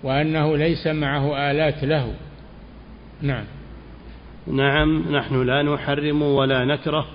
[0.02, 2.14] وأنه ليس معه آلات له.
[3.22, 3.44] نعم.
[4.46, 7.06] نعم نحن لا نحرم ولا نكره.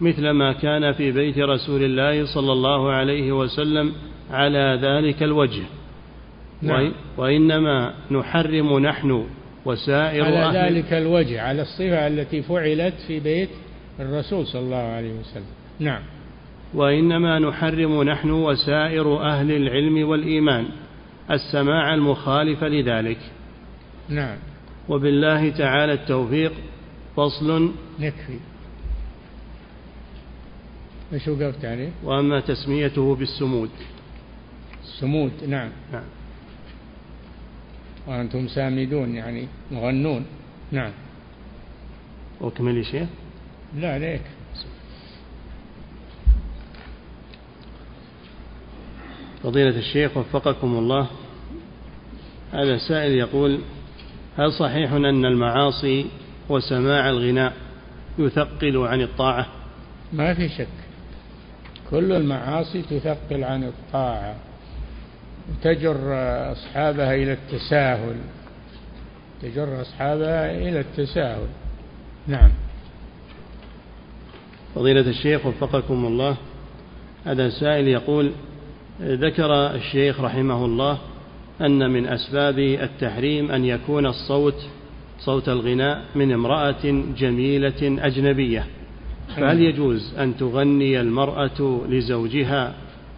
[0.00, 3.92] مثل ما كان في بيت رسول الله صلى الله عليه وسلم
[4.30, 5.62] على ذلك الوجه.
[6.62, 6.92] نعم.
[7.16, 9.26] وإنما نحرم نحن
[9.64, 13.48] وسائر على أهل ذلك الوجه على الصفة التي فعلت في بيت
[14.00, 15.44] الرسول صلى الله عليه وسلم.
[15.78, 16.02] نعم.
[16.74, 20.66] وإنما نحرم نحن وسائر أهل العلم والإيمان
[21.30, 23.18] السماع المخالف لذلك.
[24.08, 24.36] نعم.
[24.88, 26.52] وبالله تعالى التوفيق.
[27.16, 28.49] فصل نكفي.
[31.12, 33.70] إيش وقفت عليه؟ وأما تسميته بالسمود.
[34.82, 35.70] السمود نعم.
[35.92, 36.04] نعم.
[38.06, 40.24] وأنتم سامدون يعني مغنون.
[40.72, 40.92] نعم.
[42.40, 43.08] أكمل يا شيخ؟
[43.76, 44.22] لا عليك.
[49.42, 51.06] فضيلة الشيخ وفقكم الله.
[52.52, 53.60] هذا سائل يقول
[54.38, 56.06] هل صحيح أن المعاصي
[56.48, 57.52] وسماع الغناء
[58.18, 59.46] يثقل عن الطاعة؟
[60.12, 60.89] ما في شك.
[61.90, 64.36] كل المعاصي تثقل عن الطاعة
[65.62, 66.14] تجر
[66.52, 68.16] أصحابها إلى التساهل
[69.42, 71.46] تجر أصحابها إلى التساهل.
[72.26, 72.50] نعم.
[74.74, 76.36] فضيلة الشيخ وفقكم الله
[77.24, 78.32] هذا سائل يقول
[79.00, 80.98] ذكر الشيخ رحمه الله
[81.60, 84.66] أن من أسباب التحريم أن يكون الصوت
[85.18, 88.66] صوت الغناء من امرأة جميلة أجنبية.
[89.36, 92.74] فهل يجوز أن تغني المرأة لزوجها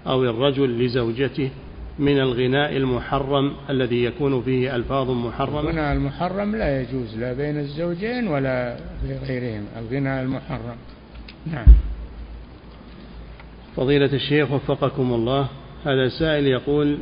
[0.07, 1.51] أو الرجل لزوجته
[1.99, 8.29] من الغناء المحرم الذي يكون فيه ألفاظ محرمة؟ الغناء المحرم لا يجوز لا بين الزوجين
[8.29, 8.77] ولا
[9.29, 10.77] غيرهم الغناء المحرم.
[11.53, 11.67] نعم.
[13.77, 15.49] فضيلة الشيخ وفقكم الله
[15.85, 16.99] هذا سائل يقول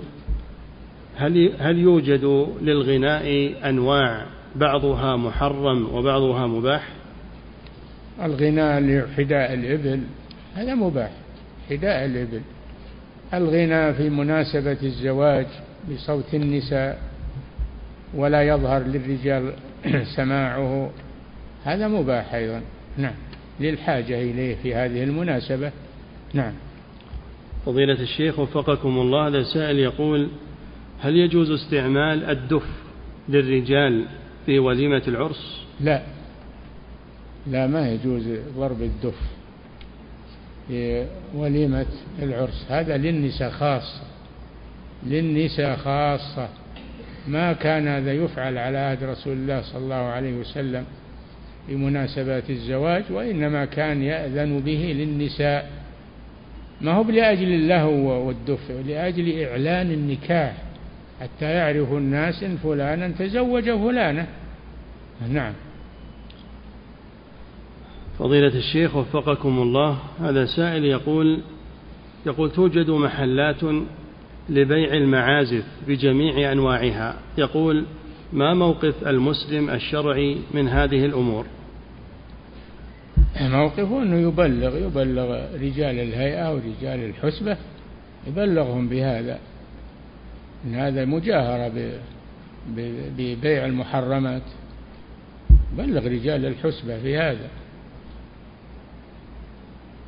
[1.17, 6.89] هل هل يوجد للغناء أنواع بعضها محرم وبعضها مباح؟
[8.23, 10.01] الغناء لحداء الإبل
[10.55, 11.11] هذا مباح.
[11.71, 12.41] حداء الإبل.
[13.35, 15.47] الغناء في مناسبة الزواج
[15.93, 16.99] بصوت النساء
[18.15, 19.53] ولا يظهر للرجال
[20.17, 20.91] سماعه
[21.65, 22.63] هذا مباح أيضا.
[22.97, 23.15] نعم.
[23.61, 25.73] للحاجة إليه في هذه المناسبة.
[26.35, 26.53] نعم.
[27.67, 30.29] فضيلة الشيخ وفقكم الله هذا سائل يقول
[31.01, 32.67] هل يجوز استعمال الدف
[33.29, 34.05] للرجال
[34.47, 36.03] في وليمة العرس؟ لا.
[37.47, 38.23] لا ما يجوز
[38.57, 39.15] ضرب الدف
[40.69, 41.87] في وليمة
[42.23, 42.67] العرس.
[42.69, 44.03] هذا للنساء خاصة
[45.07, 46.49] للنساء خاصة.
[47.29, 50.85] ما كان هذا يفعل على عهد رسول الله صلى الله عليه وسلم
[51.67, 55.71] في مناسبات الزواج وإنما كان يأذن به للنساء.
[56.81, 60.55] ما هو لأجل اللهو والدف لأجل إعلان النكاح
[61.21, 64.27] حتى يعرف الناس إن فلانا تزوج فلانة
[65.29, 65.53] نعم.
[68.21, 71.41] فضيلة الشيخ وفقكم الله هذا سائل يقول
[72.27, 73.63] يقول توجد محلات
[74.49, 77.15] لبيع المعازف بجميع أنواعها.
[77.39, 77.85] يقول
[78.33, 81.47] ما موقف المسلم الشرعي من هذه الأمور؟
[83.41, 87.57] موقفه أنه يبلغ يبلغ رجال الهيئة ورجال الحسبة
[88.27, 89.39] يبلغهم بهذا
[90.65, 91.93] إن هذا مجاهرة
[93.19, 94.43] ببيع المحرمات.
[95.79, 97.60] بلغ رجال الحسبة في هذا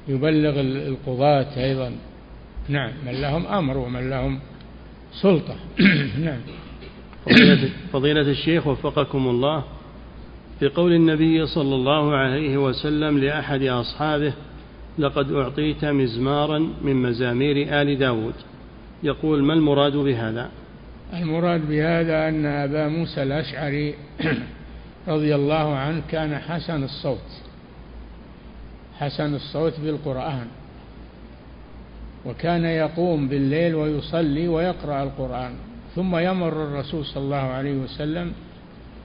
[0.09, 1.93] يبلغ القضاة أيضا.
[2.69, 2.91] نعم.
[3.07, 4.39] من لهم أمر ومن لهم
[5.13, 5.57] سلطة.
[6.25, 6.41] نعم.
[7.25, 9.65] فضيلة, فضيلة الشيخ وفقكم الله.
[10.61, 14.33] في قول النبي صلى الله عليه وسلم لأحد أصحابه
[14.99, 18.35] لقد أعطيت مزمارا من مزامير آل داود.
[19.03, 20.51] يقول ما المراد بهذا؟
[21.13, 23.95] المراد بهذا أن أبا موسى الأشعري
[25.09, 27.42] رضي الله عنه كان حسن الصوت.
[29.03, 30.47] حسن الصوت بالقرآن
[32.27, 35.55] وكان يقوم بالليل ويصلي ويقرأ القرآن
[35.95, 38.33] ثم يمر الرسول صلى الله عليه وسلم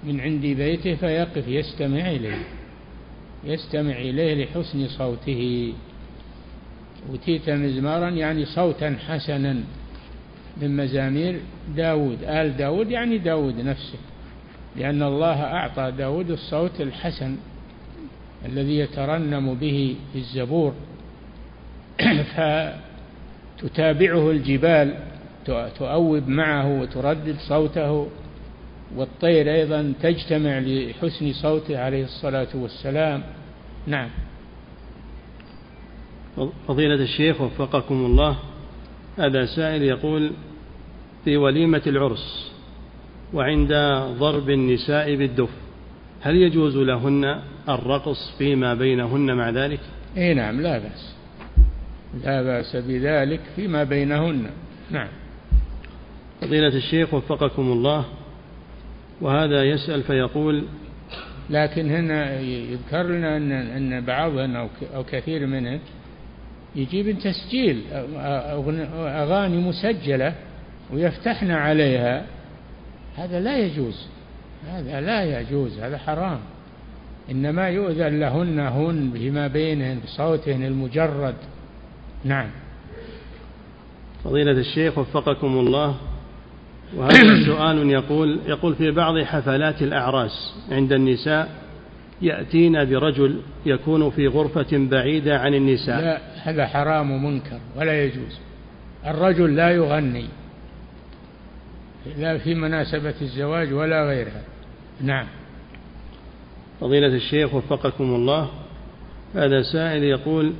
[0.03, 2.43] من عند بيته فيقف يستمع إليه
[3.43, 5.73] يستمع إليه لحسن صوته.
[7.09, 9.53] أوتيت مزمارا يعني صوتا حسنا
[10.61, 11.39] من مزامير
[11.75, 13.99] داود آل داود يعني داود نفسه
[14.75, 17.35] لأن الله أعطى داود الصوت الحسن.
[18.45, 20.73] الذي يترنم به في الزبور.
[23.61, 24.97] فتتابعه الجبال
[25.79, 28.07] تؤوب معه وتردد صوته.
[28.95, 33.23] والطير أيضا تجتمع لحسن صوته عليه الصلاة والسلام.
[33.88, 34.09] نعم.
[36.67, 38.38] فضيلة الشيخ وفقكم الله
[39.17, 40.31] هذا سائل يقول
[41.25, 42.51] في وليمة العرس
[43.33, 43.73] وعند
[44.19, 45.49] ضرب النساء بالدف
[46.22, 49.80] هل يجوز لهن الرقص فيما بينهن مع ذلك؟
[50.18, 51.15] إي نعم لا بأس.
[52.24, 54.49] لا بأس بذلك فيما بينهن.
[54.91, 55.07] نعم.
[56.41, 58.05] فضيلة الشيخ وفقكم الله
[59.22, 60.63] وهذا يسأل فيقول
[61.49, 64.55] لكن هنا يذكر لنا أن أن بعضهن
[64.95, 65.80] أو كثير منهن
[66.76, 67.82] يجيب تسجيل
[68.95, 70.34] أغاني مسجلة
[70.93, 72.26] ويفتحن عليها.
[73.15, 74.07] هذا لا يجوز.
[74.68, 76.39] هذا لا يجوز هذا حرام.
[77.32, 81.36] إنما يؤذن لهن هن بما بينهن بصوتهن المجرد.
[82.24, 82.49] نعم.
[84.24, 85.95] فضيلة الشيخ وفقكم الله
[86.95, 91.49] وهذا سؤال يقول يقول في بعض حفلات الأعراس عند النساء
[92.22, 96.01] يأتين برجل يكون في غرفة بعيدة عن النساء.
[96.01, 98.39] لا هذا حرام ومنكر ولا يجوز.
[99.05, 100.26] الرجل لا يغني
[102.18, 104.41] لا في مناسبة الزواج ولا غيرها.
[105.01, 105.27] نعم.
[106.81, 108.49] فضيلة الشيخ وفقكم الله
[109.35, 110.53] هذا سائل يقول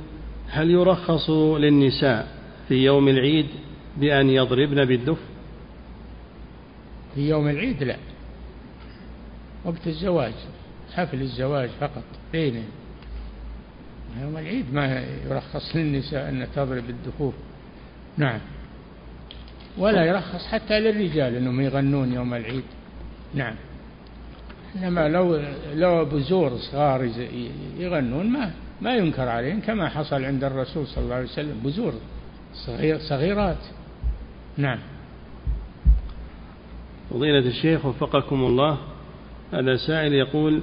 [0.48, 2.28] هل يرخص للنساء
[2.68, 3.46] في يوم العيد
[3.96, 5.18] بأن يضربن بالدف؟
[7.14, 7.96] في يوم العيد لا.
[9.64, 10.34] وقت الزواج
[10.94, 12.68] حفل الزواج فقط بينهم
[14.22, 17.34] يوم العيد ما يرخص للنساء أن تضرب الدفوف
[18.16, 18.40] نعم.
[19.78, 22.64] ولا يرخص حتى للرجال أنهم يغنون يوم العيد.
[23.34, 23.54] نعم.
[24.76, 25.40] إنما لو
[25.74, 27.10] لو بزور صغار
[27.78, 28.50] يغنون ما
[28.80, 31.60] ما ينكر عليهم كما حصل عند الرسول صلى الله عليه وسلم.
[31.64, 31.92] بزور
[32.54, 33.58] صغير صغيرات.
[34.56, 34.78] نعم.
[37.10, 38.78] فضيلة الشيخ وفقكم الله
[39.52, 40.62] هذا سائل يقول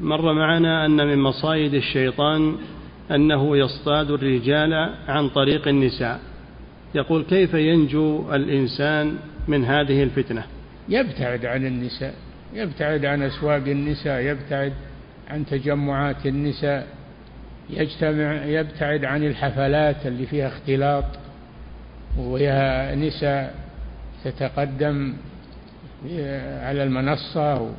[0.00, 2.56] مر معنا أن من مصايد الشيطان
[3.10, 4.74] أنه يصطاد الرجال
[5.08, 6.20] عن طريق النساء.
[6.94, 9.16] يقول كيف ينجو الإنسان
[9.48, 10.44] من هذه الفتنة؟
[10.88, 12.14] يبتعد عن النساء.
[12.56, 14.72] يبتعد عن أسواق النساء يبتعد
[15.28, 16.86] عن تجمعات النساء
[17.70, 21.04] يجتمع يبتعد عن الحفلات اللي فيها اختلاط
[22.18, 23.54] وفيها نساء
[24.24, 25.14] تتقدم
[26.62, 27.70] على المنصة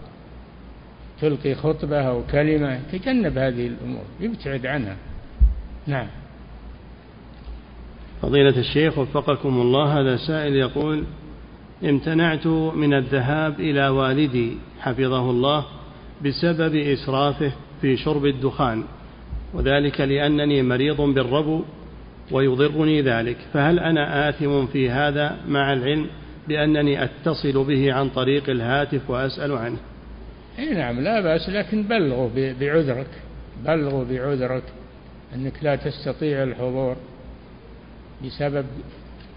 [1.22, 4.96] تلقي خطبة أو كلمة تجنب هذه الأمور يبتعد عنها.
[5.88, 6.08] نعم.
[8.22, 11.04] فضيلة الشيخ وفقكم الله هذا سائل يقول
[11.84, 15.66] امتنعت من الذهاب إلى والدي حفظه الله
[16.26, 17.52] بسبب إسرافه
[17.82, 18.84] في شرب الدخان
[19.54, 21.64] وذلك لأنني مريض بالربو
[22.32, 23.38] ويضرني ذلك.
[23.54, 26.08] فهل أنا آثم في هذا مع العلم
[26.48, 29.78] بأنني أتصل به عن طريق الهاتف وأسأل عنه؟
[30.60, 33.08] إي نعم لا بأس لكن بلغوا بعذرك
[33.66, 34.64] بلغوا بعذرك
[35.36, 36.96] أنك لا تستطيع الحضور
[38.26, 38.66] بسبب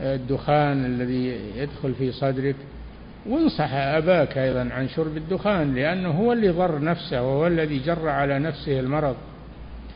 [0.01, 2.57] الدخان الذي يدخل في صدرك.
[3.26, 8.38] وانصح أباك أيضا عن شرب الدخان لأنه هو اللي ضر نفسه وهو الذي جر على
[8.38, 9.16] نفسه المرض.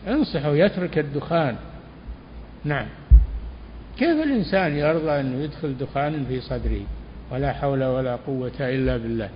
[0.09, 1.57] انصحه يترك الدخان.
[2.65, 2.87] نعم.
[3.99, 6.81] كيف الإنسان يرضى أنه يدخل دخان في صدره؟
[7.33, 9.29] ولا حول ولا قوة إلا بالله.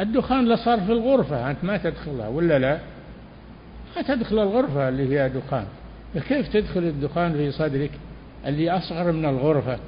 [0.00, 2.78] الدخان لصار في الغرفة أنت ما تدخلها ولا لا؟
[3.96, 5.64] ما تدخل الغرفة اللي فيها دخان.
[6.28, 7.90] كيف تدخل الدخان في صدرك؟
[8.46, 9.78] اللي أصغر من الغرفة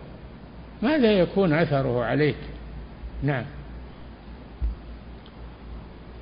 [0.82, 2.36] ماذا يكون أثره عليك؟
[3.22, 3.44] نعم.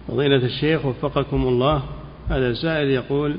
[0.08, 1.82] فضيلة الشيخ وفقكم الله
[2.30, 3.36] هذا سائل يقول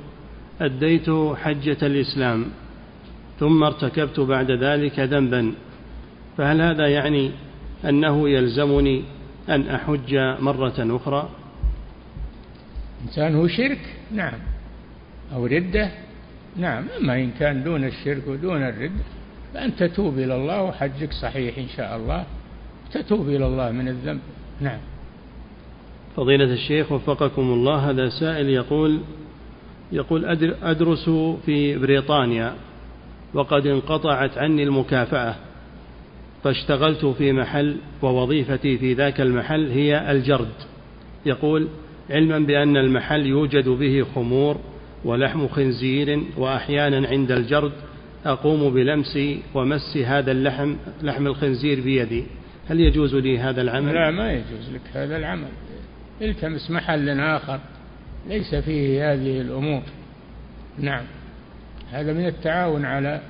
[0.62, 2.46] أديت حجة الإسلام
[3.40, 5.54] ثم ارتكبت بعد ذلك ذنبا
[6.38, 7.32] فهل هذا يعني
[7.86, 9.04] أنه يلزمني
[9.50, 11.30] أن أحج مرة أخرى؟
[13.06, 14.40] إنسان هو شرك؟ نعم.
[15.34, 15.92] أو ردة؟
[16.60, 19.04] نعم أما إن كان دون الشرك ودون الردة
[19.54, 22.26] فأن تتوب إلى الله وحجك صحيح إن شاء الله.
[22.94, 24.20] تتوب إلى الله من الذنب.
[24.62, 24.80] نعم.
[26.16, 29.00] فضيلة الشيخ وفقكم الله هذا سائل يقول
[29.92, 30.26] يقول
[30.64, 31.10] أدرس
[31.46, 32.54] في بريطانيا
[33.34, 35.36] وقد انقطعت عني المكافأة
[36.44, 40.54] فاشتغلت في محل ووظيفتي في ذاك المحل هي الجرد.
[41.26, 41.68] يقول
[42.10, 44.58] علما بأن المحل يوجد به خمور
[45.06, 47.72] ولحم خنزير وأحيانا عند الجرد
[48.26, 49.20] أقوم بلمس
[49.54, 52.24] ومس هذا اللحم لحم الخنزير بيدي.
[52.70, 55.48] هل يجوز لي هذا العمل؟ لا ما يجوز لك هذا العمل.
[56.22, 57.60] التمس محل آخر.
[58.30, 59.82] ليس فيه هذه الأمور.
[60.78, 61.04] نعم.
[61.92, 63.22] هذا من التعاون على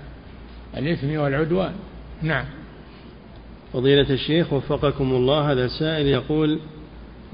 [0.77, 1.73] الإثم والعدوان.
[2.21, 2.45] نعم.
[3.73, 6.59] فضيلة الشيخ وفقكم الله هذا سائل يقول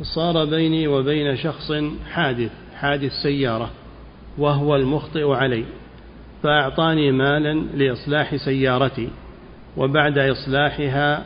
[0.01, 1.71] صار بيني وبين شخص
[2.11, 3.71] حادث حادث سيارة.
[4.37, 5.65] وهو المخطئ علي
[6.43, 9.09] فأعطاني مالا لإصلاح سيارتي
[9.77, 11.25] وبعد إصلاحها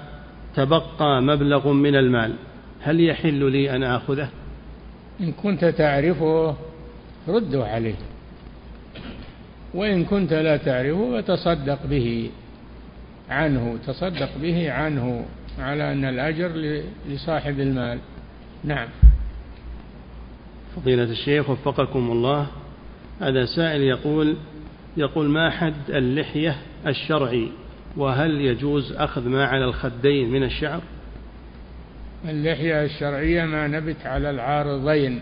[0.55, 2.33] تبقى مبلغ من المال.
[2.81, 4.29] هل يحل لي أن آخذه؟
[5.19, 6.55] إن كنت تعرفه
[7.27, 7.95] رده عليه
[9.73, 12.29] وإن كنت لا تعرفه فتصدق به
[13.29, 15.25] عنه تصدق به عنه
[15.59, 17.99] على أن الأجر لصاحب المال.
[18.63, 18.87] نعم.
[20.75, 22.47] فضيلة الشيخ وفقكم الله.
[23.19, 24.35] هذا سائل يقول
[24.97, 26.55] يقول ما حد اللحية
[26.87, 27.47] الشرعي؟
[27.97, 30.81] وهل يجوز أخذ ما على الخدين من الشعر؟
[32.29, 35.21] اللحية الشرعية ما نبت على العارضين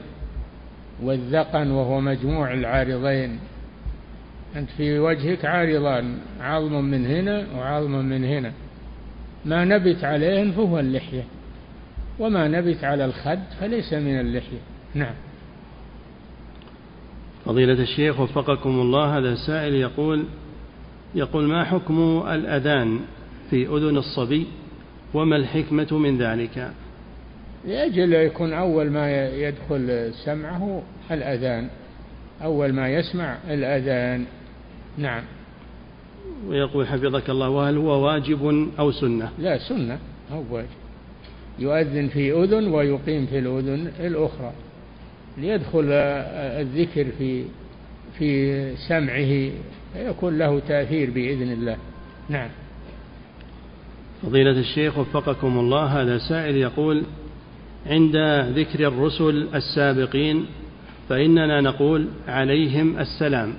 [1.04, 3.40] والذقن وهو مجموع العارضين.
[4.56, 8.52] أنت في وجهك عارضان عظم من هنا وعظم من هنا.
[9.46, 11.24] ما نبت عليهن فهو اللحية
[12.20, 14.60] وما نبت على الخد فليس من اللحية.
[14.96, 15.14] نعم.
[17.48, 20.26] فضيلة الشيخ وفقكم الله هذا سائل يقول
[21.16, 23.00] يقول ما حكم الأذان
[23.50, 24.48] في أذن الصبي؟
[25.14, 26.72] وما الحكمة من ذلك؟
[27.68, 30.82] لأجل يكون أول ما يدخل سمعه
[31.12, 31.70] الأذان
[32.44, 34.26] أول ما يسمع الأذان.
[34.98, 35.24] نعم.
[36.48, 40.00] ويقول حفظك الله وهل هو واجب أو سنة؟ لا سنة
[40.32, 40.68] أو واجب.
[41.60, 44.52] يؤذن في أذن ويقيم في الأذن الأخرى.
[45.38, 47.44] ليدخل الذكر في
[48.18, 49.52] في سمعه
[49.94, 51.78] فيكون له تأثير بإذن الله.
[52.30, 52.50] نعم.
[54.24, 57.04] فضيلة الشيخ وفقكم الله هذا سائل يقول
[57.86, 58.16] عند
[58.56, 60.46] ذكر الرسل السابقين
[61.10, 63.54] فإننا نقول عليهم السلام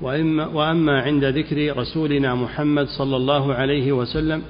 [0.00, 4.42] وإما وأما عند ذكر رسولنا محمد صلى الله عليه وسلم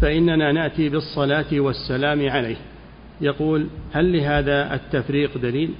[0.00, 2.56] فإننا نأتي بالصلاة والسلام عليه.
[3.20, 5.70] يقول هل لهذا التفريق دليل؟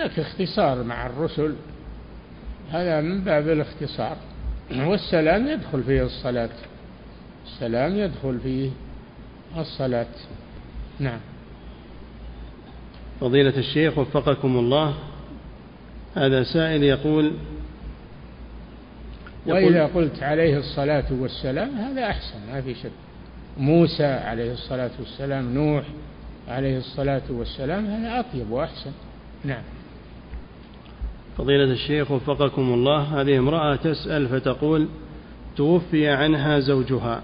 [0.00, 1.54] هناك اختصار مع الرسل
[2.70, 4.16] هذا من باب الاختصار.
[4.70, 6.50] والسلام يدخل فيه الصلاة.
[7.46, 8.70] السلام يدخل فيه
[9.56, 10.06] الصلاة.
[10.98, 11.20] نعم.
[13.20, 14.94] فضيلة الشيخ وفقكم الله.
[16.14, 17.32] هذا سائل يقول,
[19.46, 22.90] يقول وإذا قلت عليه الصلاة والسلام هذا أحسن ما في شك.
[23.58, 25.84] موسى عليه الصلاة والسلام نوح
[26.48, 28.92] عليه الصلاة والسلام هذا أطيب وأحسن.
[29.44, 29.62] نعم.
[31.40, 33.20] فضيلة الشيخ وفقكم الله.
[33.20, 34.88] هذه امرأة تسأل فتقول
[35.56, 37.22] توفي عنها زوجها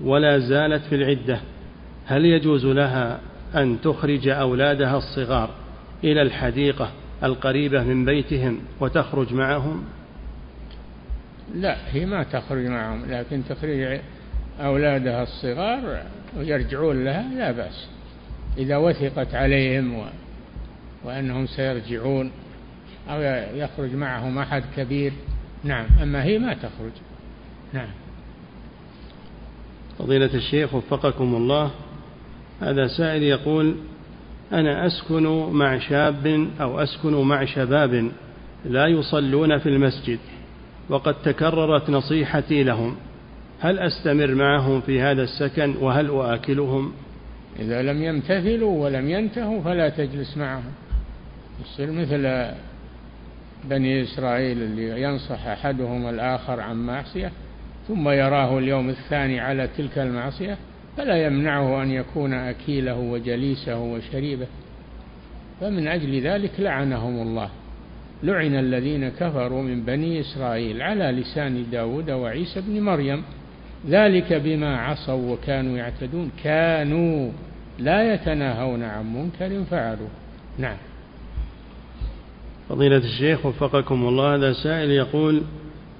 [0.00, 1.40] ولا زالت في العدة
[2.06, 3.20] هل يجوز لها
[3.54, 5.50] أن تخرج أولادها الصغار
[6.04, 6.90] إلى الحديقة
[7.24, 9.84] القريبة من بيتهم وتخرج معهم؟
[11.54, 14.00] لا هي ما تخرج معهم لكن تخرج
[14.60, 16.02] أولادها الصغار
[16.38, 17.88] ويرجعون لها لا بأس.
[18.58, 20.04] إذا وثقت عليهم و...
[21.04, 22.30] وأنهم سيرجعون
[23.08, 23.20] أو
[23.54, 25.12] يخرج معهم أحد كبير.
[25.64, 25.86] نعم.
[26.02, 26.92] أما هي ما تخرج.
[27.72, 27.88] نعم.
[29.98, 31.70] فضيلة الشيخ وفقكم الله
[32.60, 33.76] هذا سائل يقول
[34.52, 38.10] أنا أسكن مع شاب أو أسكن مع شباب
[38.64, 40.18] لا يصلون في المسجد
[40.88, 42.96] وقد تكررت نصيحتي لهم.
[43.60, 46.92] هل أستمر معهم في هذا السكن وهل أؤكلهم؟
[47.58, 50.72] إذا لم يمتثلوا ولم ينتهوا فلا تجلس معهم.
[51.64, 52.50] يصير مثل
[53.68, 57.32] بني إسرائيل اللي ينصح أحدهم الآخر عن معصية
[57.88, 60.58] ثم يراه اليوم الثاني على تلك المعصية
[60.96, 64.46] فلا يمنعه أن يكون أكيله وجليسه وشريبه.
[65.60, 67.50] فمن أجل ذلك لعنهم الله.
[68.22, 73.22] لعن الذين كفروا من بني إسرائيل على لسان داود وعيسى بن مريم.
[73.88, 76.30] ذلك بما عصوا وكانوا يعتدون.
[76.44, 77.30] كانوا
[77.78, 80.08] لا يتناهون عن منكر فعلوا.
[80.58, 80.76] نعم.
[82.68, 85.42] فضيلة الشيخ وفقكم الله هذا سائل يقول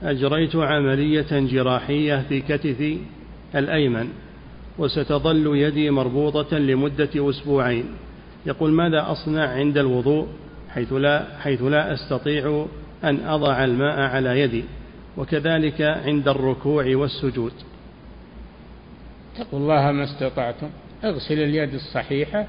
[0.02, 2.98] أجريت عملية جراحية في كتفي
[3.54, 4.08] الأيمن
[4.78, 7.84] وستظل يدي مربوطة لمدة أسبوعين.
[8.46, 10.28] يقول ماذا أصنع عند الوضوء
[10.70, 12.66] حيث لا, حيث لا أستطيع
[13.04, 14.64] أن أضع الماء على يدي؟
[15.16, 17.52] وكذلك عند الركوع والسجود.
[19.36, 20.68] اتقوا الله ما استطعتم.
[21.04, 22.46] اغسل اليد الصحيحة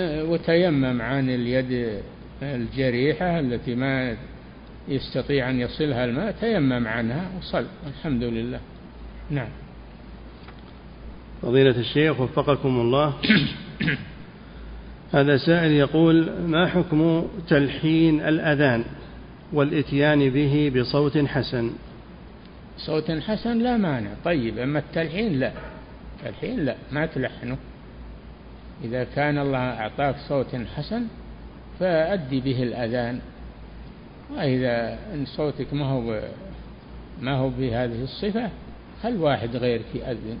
[0.00, 2.02] وتيمم عن اليد
[2.42, 4.16] الجريحة التي ما
[4.88, 7.66] يستطيع أن يصلها الماء تيمم عنها وصل.
[7.86, 8.60] الحمد لله.
[9.30, 9.48] نعم.
[11.42, 13.14] فضيلة الشيخ وفقكم الله.
[15.14, 18.84] هذا سائل يقول ما حكم تلحين الأذان
[19.52, 21.70] والإتيان به بصوت حسن؟
[22.78, 24.10] صوت حسن لا مانع.
[24.24, 25.52] طيب أما التلحين لا.
[26.18, 27.56] التلحين لا ما تلحنه.
[28.84, 31.06] إذا كان الله أعطاك صوت حسن
[31.80, 33.20] فأدي به الأذان.
[34.36, 36.20] وإذا إن صوتك ما هو
[37.20, 38.50] ما هو بهذه الصفة
[39.02, 40.38] خل واحد غيرك يأذن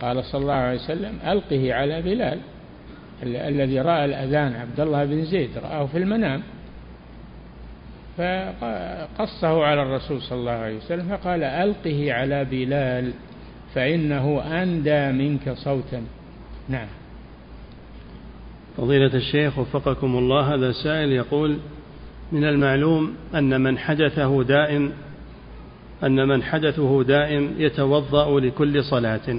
[0.00, 2.38] قال صلى الله عليه وسلم ألقه على بلال
[3.22, 6.42] الذي رأى الأذان عبد الله بن زيد رآه في المنام
[8.16, 13.12] فقصه على الرسول صلى الله عليه وسلم فقال ألقه على بلال
[13.74, 16.02] فإنه أندى منك صوتا.
[16.68, 16.86] نعم.
[18.76, 21.58] فضيلة الشيخ وفقكم الله هذا سائل يقول
[22.32, 24.92] من المعلوم أن من حدثه دائم
[26.04, 29.38] أن من حدثه دائم يتوضأ لكل صلاة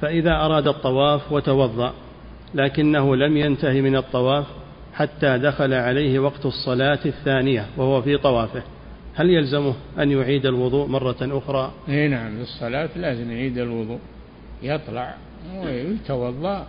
[0.00, 1.92] فإذا أراد الطواف وتوضأ
[2.54, 4.46] لكنه لم ينتهي من الطواف
[4.94, 8.62] حتى دخل عليه وقت الصلاة الثانية وهو في طوافه
[9.14, 13.98] هل يلزمه أن يعيد الوضوء مرة أخرى؟ إي نعم الصلاة لازم يعيد الوضوء
[14.62, 15.14] يطلع
[15.64, 16.66] ويتوضأ.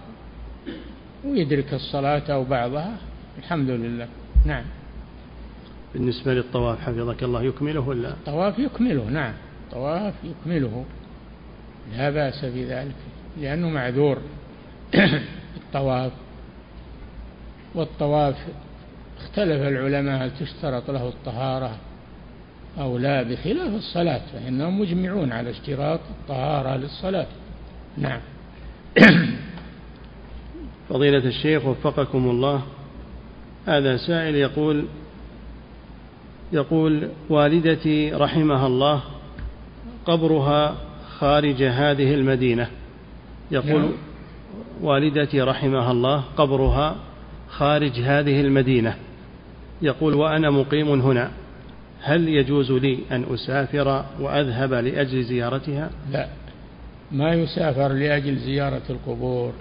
[1.25, 2.97] ويدرك الصلاة أو بعضها.
[3.37, 4.07] الحمد لله.
[4.45, 4.63] نعم.
[5.93, 9.33] بالنسبة للطواف حفظك الله يكمله ولا؟ الطواف يكمله نعم.
[9.65, 10.85] الطواف يكمله.
[11.97, 12.95] لا بأس بذلك
[13.41, 14.17] لأنه معذور.
[15.57, 16.11] الطواف.
[17.75, 18.35] والطواف
[19.17, 21.77] اختلف العلماء هل تشترط له الطهارة
[22.79, 27.27] أو لا بخلاف الصلاة فإنهم مجمعون على اشتراط الطهارة للصلاة.
[27.97, 28.19] نعم.
[30.89, 32.61] فضيلة الشيخ وفقكم الله.
[33.65, 34.85] هذا سائل يقول
[36.53, 39.01] يقول والدتي رحمها الله
[40.05, 40.75] قبرها
[41.17, 42.67] خارج هذه المدينة.
[43.51, 43.91] يقول نعم.
[44.81, 46.95] والدتي رحمها الله قبرها
[47.49, 48.95] خارج هذه المدينة.
[49.81, 51.31] يقول وأنا مقيم هنا.
[52.01, 56.27] هل يجوز لي أن أسافر وأذهب لأجل زيارتها؟ لا.
[57.11, 59.53] ما يسافر لأجل زيارة القبور.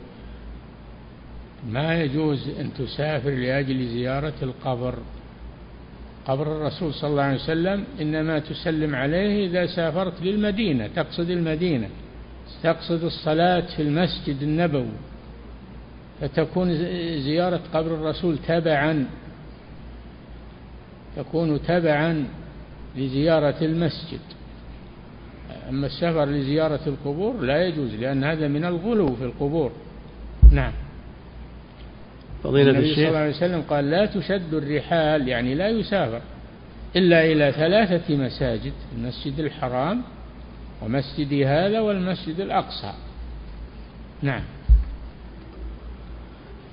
[1.70, 4.94] ما يجوز أن تسافر لأجل زيارة القبر.
[6.26, 11.88] قبر الرسول صلى الله عليه وسلم إنما تسلم عليه إذا سافرت للمدينة تقصد المدينة
[12.62, 14.86] تقصد الصلاة في المسجد النبوي.
[16.20, 16.74] فتكون
[17.22, 19.06] زيارة قبر الرسول تبعا
[21.16, 22.26] تكون تبعا
[22.96, 24.20] لزيارة المسجد.
[25.68, 29.72] أما السفر لزيارة القبور لا يجوز لأن هذا من الغلو في القبور.
[30.52, 30.72] نعم.
[32.44, 32.96] فضيلة النبي الشيخ.
[32.96, 36.20] صلى الله عليه وسلم قال لا تشد الرحال يعني لا يسافر
[36.96, 40.02] إلا إلى ثلاثة مساجد المسجد الحرام
[40.82, 42.92] ومسجدي هذا والمسجد الأقصى.
[44.22, 44.42] نعم.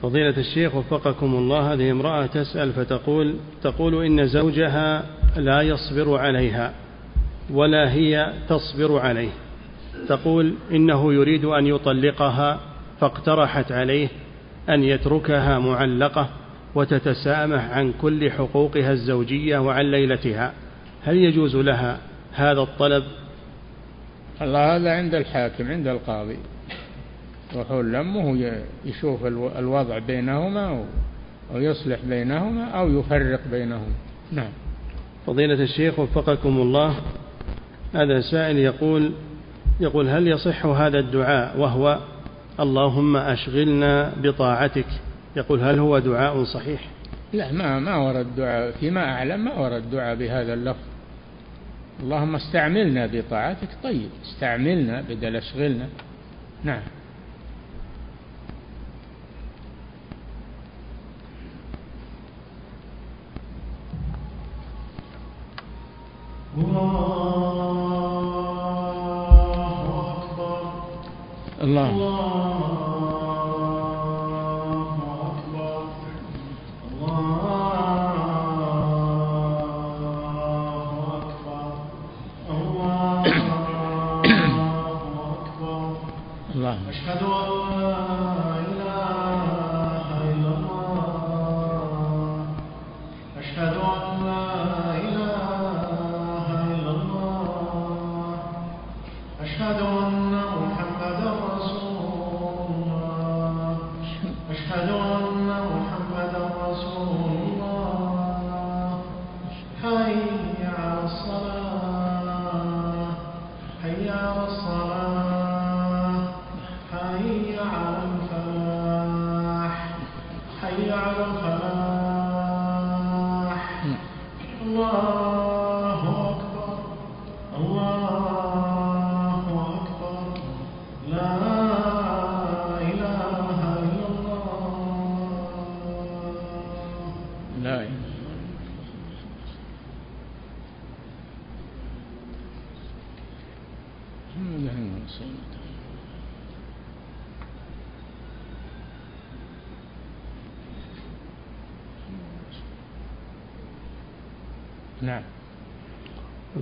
[0.01, 5.05] فضيلة الشيخ وفقكم الله هذه امرأة تسأل فتقول تقول إن زوجها
[5.37, 6.73] لا يصبر عليها
[7.49, 9.29] ولا هي تصبر عليه.
[10.07, 12.59] تقول إنه يريد أن يطلقها
[12.99, 14.07] فاقترحت عليه
[14.69, 16.29] أن يتركها معلقة
[16.75, 20.53] وتتسامح عن كل حقوقها الزوجية وعن ليلتها.
[21.03, 21.99] هل يجوز لها
[22.33, 23.03] هذا الطلب؟
[24.41, 26.37] الله هذا عند الحاكم عند القاضي.
[27.53, 28.53] يروحون لمه
[28.85, 29.25] يشوف
[29.57, 30.85] الوضع بينهما
[31.53, 33.93] أو يصلح بينهما أو يفرق بينهما
[34.31, 34.51] نعم.
[35.27, 36.95] فضيلة الشيخ وفقكم الله
[37.93, 39.11] هذا سائل يقول
[39.79, 41.99] يقول هل يصح هذا الدعاء وهو
[42.59, 44.85] اللهم أشغلنا بطاعتك.
[45.35, 46.81] يقول هل هو دعاء صحيح؟
[47.33, 48.71] لا ما ما ورد دعاء.
[48.71, 50.85] فيما أعلم ما ورد دعاء بهذا اللفظ.
[52.03, 53.69] اللهم استعملنا بطاعتك.
[53.83, 55.87] طيب استعملنا بدل أشغلنا.
[56.63, 56.81] نعم.
[66.57, 67.88] الله,
[71.61, 71.89] الله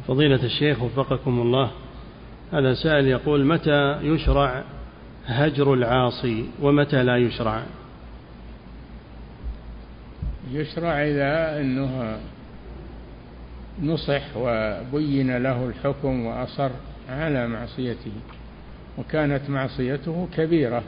[0.08, 1.72] فضيلة الشيخ وفقكم الله
[2.54, 4.64] هذا سائل يقول متى يشرع
[5.26, 7.64] هجر العاصي ومتى لا يشرع؟
[10.52, 12.20] يشرع إذا أنه
[13.84, 16.70] نصح وبين له الحكم وأصر
[17.10, 18.12] على معصيته
[18.98, 20.84] وكانت معصيته كبيرة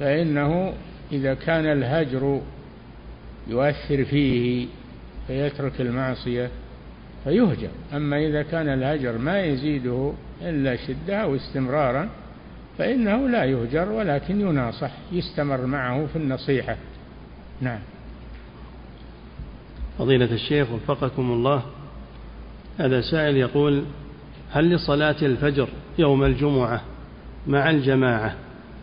[0.00, 0.72] فإنه
[1.12, 2.40] إذا كان الهجر
[3.46, 4.66] يؤثر فيه
[5.26, 6.50] فيترك المعصية
[7.26, 7.68] فيهجر.
[7.92, 10.12] أما إذا كان الهجر ما يزيده
[10.42, 12.08] إلا شدة أو استمرارا
[12.78, 16.76] فإنه لا يهجر ولكن يناصح يستمر معه في النصيحة.
[17.60, 17.78] نعم.
[19.98, 21.62] فضيلة الشيخ وفقكم الله
[22.78, 23.84] هذا سائل يقول
[24.52, 25.68] هل لصلاة الفجر
[25.98, 26.80] يوم الجمعة
[27.46, 28.34] مع الجماعة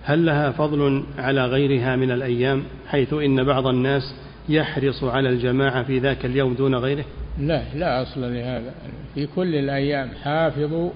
[0.03, 4.15] هل لها فضل على غيرها من الأيام حيث إن بعض الناس
[4.49, 7.05] يحرص على الجماعة في ذاك اليوم دون غيره؟
[7.37, 8.73] لا لا أصل لهذا.
[9.13, 10.89] في كل الأيام حافظوا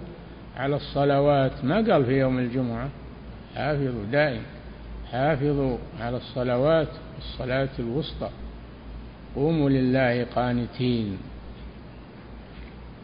[0.58, 1.66] على الصلوات.
[1.66, 2.90] ما قال في يوم الجمعة؟
[3.56, 4.42] حافظوا دائم.
[5.12, 8.30] حافظوا على الصلوات الصلاة الوسطى.
[9.36, 11.18] قوموا لله قانتين.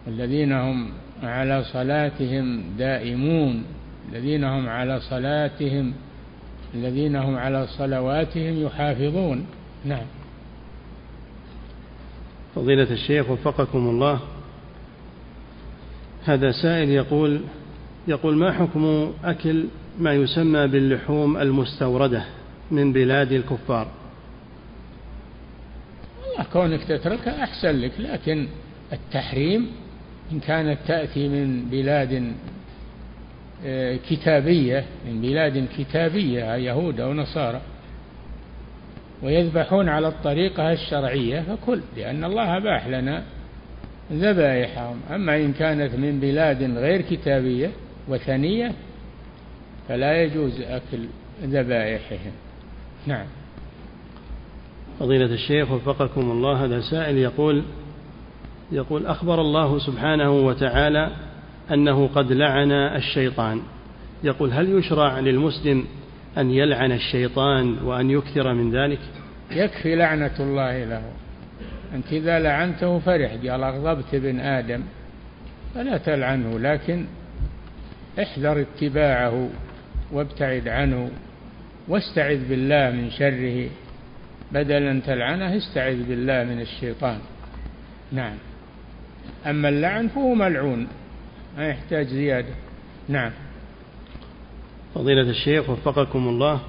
[0.08, 0.92] الذين هم
[1.24, 3.64] على صلاتهم دائمون.
[4.12, 5.94] الذين هم على صلاتهم
[6.76, 9.46] الذين هم على صلواتهم يحافظون.
[9.86, 10.06] نعم.
[12.56, 14.20] فضيلة الشيخ وفقكم الله.
[16.26, 17.42] هذا سائل يقول
[18.08, 19.66] يقول ما حكم أكل
[20.00, 22.26] ما يسمى باللحوم المستوردة
[22.72, 23.88] من بلاد الكفار؟
[26.22, 28.48] والله كونك تتركها أحسن لك لكن
[28.94, 29.68] التحريم
[30.32, 32.34] إن كانت تأتي من بلاد
[33.66, 37.62] آه، كتابية من بلاد كتابية يهود أو نصارى
[39.24, 43.24] ويذبحون على الطريقة الشرعية فكل لأن الله أباح لنا
[44.12, 45.00] ذبائحهم.
[45.12, 47.72] أما إن كانت من بلاد غير كتابية
[48.08, 48.72] وثنية
[49.88, 51.06] فلا يجوز أكل
[51.44, 52.32] ذبائحهم.
[53.08, 53.26] نعم.
[55.00, 57.64] فضيلة الشيخ وفقكم الله هذا سائل يقول
[58.72, 61.10] يقول أخبر الله سبحانه وتعالى
[61.72, 63.62] أنه قد لعن الشيطان.
[64.24, 65.86] يقول هل يشرع للمسلم
[66.38, 69.00] أن يلعن الشيطان وأن يكثر من ذلك؟
[69.52, 71.04] يكفي لعنة الله له.
[71.96, 74.82] أنت إذا لعنته فرح قال أغضبت ابن آدم.
[75.76, 77.06] فلا تلعنه لكن
[78.22, 79.50] احذر اتباعه
[80.12, 81.12] وابتعد عنه
[81.88, 83.70] واستعذ بالله من شره.
[84.52, 87.20] بدل أن تلعنه استعذ بالله من الشيطان.
[88.12, 88.36] نعم.
[89.46, 90.88] أما اللعن فهو ملعون
[91.58, 92.54] ما يحتاج زيادة.
[93.10, 93.32] نعم.
[94.96, 96.60] فضيلة الشيخ وفقكم الله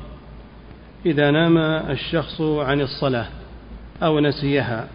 [1.07, 1.59] إذا نام
[1.91, 3.27] الشخص عن الصلاة
[4.03, 4.89] أو نسيها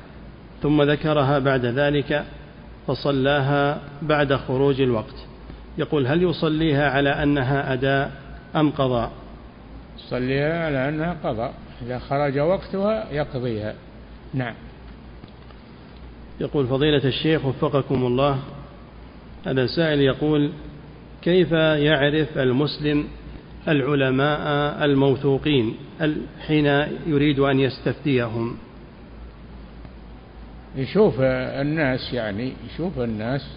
[0.62, 2.26] ثم ذكرها بعد ذلك
[2.88, 5.16] فصلاها بعد خروج الوقت.
[5.78, 8.12] يقول هل يصليها على أنها أداء
[8.56, 9.12] أم قضاء؟
[9.98, 11.54] يصليها على أنها قضاء.
[11.86, 13.74] إذا خرج وقتها يقضيها.
[14.34, 14.54] نعم.
[16.40, 18.40] يقول فضيلة الشيخ وفقكم الله
[19.46, 20.52] هذا سائل يقول
[21.22, 23.08] كيف يعرف المسلم
[23.68, 25.76] العلماء الموثوقين
[26.48, 26.66] حين
[27.08, 28.58] يريد أن يستفتيهم.
[30.76, 33.48] يشوف الناس يعني يشوف الناس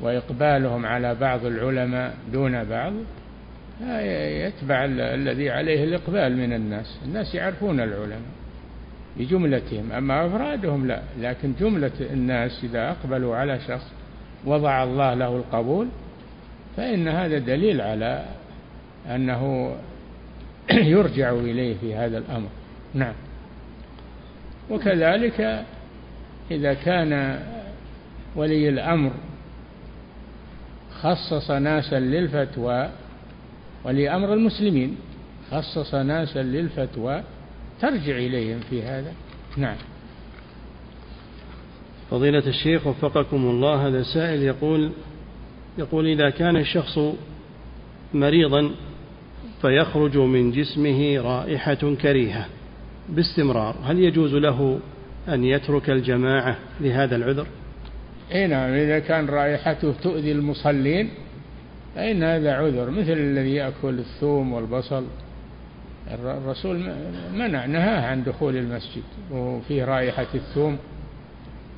[0.00, 2.92] وإقبالهم على بعض العلماء دون بعض
[4.46, 6.98] يتبع الذي عليه الإقبال من الناس.
[7.04, 8.20] الناس يعرفون العلماء
[9.16, 11.02] بجملتهم أما أفرادهم لا.
[11.20, 13.92] لكن جملة الناس إذا أقبلوا على شخص
[14.44, 15.88] وضع الله له القبول
[16.76, 18.24] فإن هذا دليل على
[19.06, 19.74] أنه
[20.94, 22.48] يرجع إليه في هذا الأمر.
[22.94, 23.14] نعم.
[24.70, 25.64] وكذلك
[26.50, 27.40] إذا كان
[28.36, 29.12] ولي الأمر
[31.00, 32.90] خصص ناسا للفتوى
[33.84, 34.96] ولي أمر المسلمين
[35.50, 37.22] خصص ناسا للفتوى
[37.80, 39.12] ترجع إليهم في هذا.
[39.56, 39.76] نعم.
[42.10, 44.90] فضيلة الشيخ وفقكم الله هذا سائل يقول
[45.78, 46.98] يقول إذا كان الشخص
[48.14, 48.70] مريضا
[49.62, 52.46] فيخرج من جسمه رائحة كريهة
[53.08, 53.76] باستمرار.
[53.84, 54.78] هل يجوز له
[55.28, 57.46] أن يترك الجماعة لهذا العذر؟
[58.34, 61.10] اي نعم إذا كان رائحته تؤذي المصلين
[61.94, 65.04] فإن هذا عذر مثل الذي يأكل الثوم والبصل.
[66.10, 66.92] الرسول
[67.34, 70.78] منع نهاه عن دخول المسجد وفيه رائحة الثوم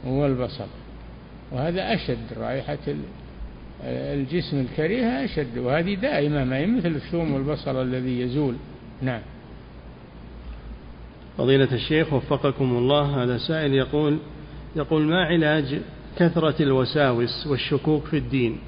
[0.06, 0.66] والبصل
[1.52, 2.78] وهذا أشد رائحة
[3.84, 8.54] الجسم الكريهة أشد وهذه دائمة ما هي مثل الثوم والبصل الذي يزول.
[9.02, 9.20] نعم.
[11.38, 14.18] فضيلة الشيخ وفقكم الله هذا سائل يقول
[14.76, 15.80] يقول ما علاج
[16.18, 18.58] كثرة الوساوس والشكوك في الدين؟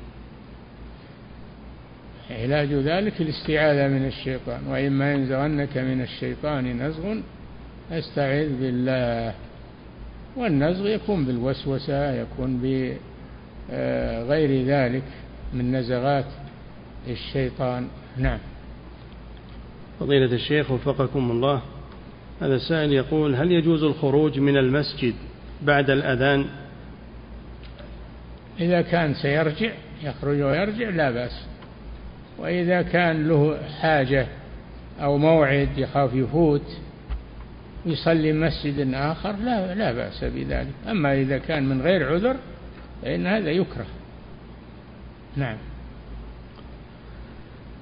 [2.31, 7.15] علاج ذلك الاستعاذة من الشيطان وإما ينزغنك من الشيطان نزغ
[7.93, 9.35] استعذ بالله
[10.37, 12.59] والنزغ يكون بالوسوسة يكون
[13.71, 15.03] بغير ذلك
[15.53, 16.27] من نزغات
[17.09, 17.89] الشيطان.
[18.17, 18.39] نعم.
[20.01, 21.63] فضيلة الشيخ وفقكم الله
[22.41, 25.15] هذا السائل يقول هل يجوز الخروج من المسجد
[25.63, 26.47] بعد الأذان؟
[28.61, 29.73] إذا كان سيرجع
[30.03, 31.47] يخرج ويرجع لا بأس.
[32.39, 34.27] وإذا كان له حاجة
[35.01, 36.77] أو موعد يخاف يفوت
[37.87, 40.73] يصلي مسجد آخر لا لا بأس بذلك.
[40.91, 42.37] أما إذا كان من غير عذر
[43.05, 43.87] فإن هذا يكره.
[45.37, 45.57] نعم.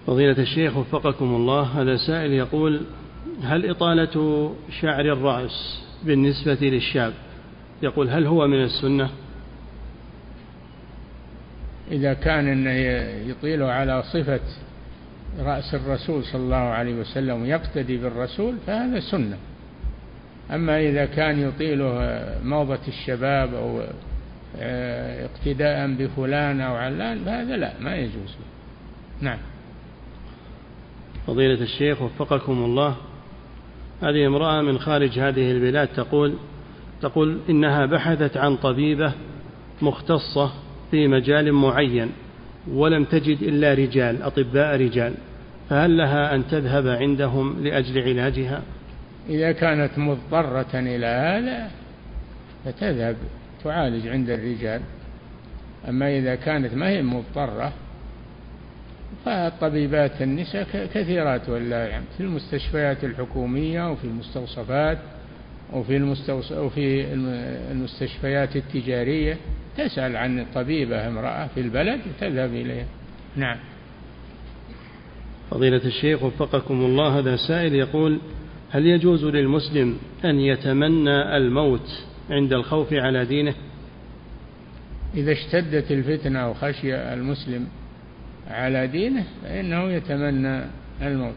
[0.07, 2.81] فضيلة الشيخ وفقكم الله هذا سائل يقول
[3.43, 7.13] هل إطالة شعر الرأس بالنسبة للشاب؟
[7.83, 9.11] يقول هل هو من السنة؟
[11.91, 12.71] إذا كان أنه
[13.31, 14.41] يطيله على صفة
[15.39, 19.39] رأس الرسول صلى الله عليه وسلم ويقتدي بالرسول فهذا سنة.
[20.51, 21.95] أما إذا كان يطيله
[22.45, 23.83] موضة الشباب أو
[24.59, 28.37] اقتداء بفلان أو علان فهذا لا ما يجوز.
[29.21, 29.39] نعم.
[31.27, 32.97] فضيلة الشيخ وفقكم الله.
[34.03, 36.35] هذه امرأة من خارج هذه البلاد تقول
[37.03, 39.13] تقول إنها بحثت عن طبيبة
[39.83, 40.53] مختصة
[40.91, 42.11] في مجال معين
[42.71, 45.15] ولم تجد إلا رجال أطباء رجال.
[45.71, 48.63] فهل لها أن تذهب عندهم لأجل علاجها؟
[49.29, 51.71] إذا كانت مضطرة إلى هذا
[52.65, 53.17] فتذهب.
[53.65, 54.81] تعالج عند الرجال.
[55.89, 57.73] أما إذا كانت ما هي مضطرة
[59.25, 64.99] فالطبيبات النساء كثيرات والله يعني في المستشفيات الحكومية وفي المستوصفات
[65.73, 67.15] وفي المستوص وفي
[67.73, 69.37] المستشفيات التجارية
[69.77, 72.87] تسأل عن طبيبة امرأة في البلد تذهب إليها.
[73.37, 73.57] نعم.
[75.51, 78.19] فضيلة الشيخ وفقكم الله هذا سائل يقول
[78.71, 83.55] هل يجوز للمسلم أن يتمنى الموت عند الخوف على دينه.
[85.15, 87.69] إذا اشتدت الفتنة وخشي المسلم
[88.51, 90.65] على دينه فإنه يتمنى
[91.03, 91.35] الموت.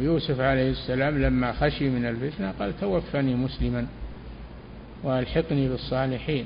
[0.00, 3.86] يوسف عليه السلام لما خشي من الفتنة قال توفني مسلما
[5.02, 6.44] وألحقني بالصالحين.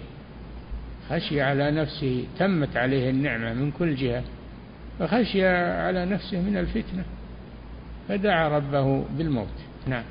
[1.11, 4.23] خشي على نفسه تمت عليه النعمة من كل جهة
[4.99, 7.05] فخشي على نفسه من الفتنة
[8.09, 9.55] فدعا ربه بالموت.
[9.87, 10.05] نعم.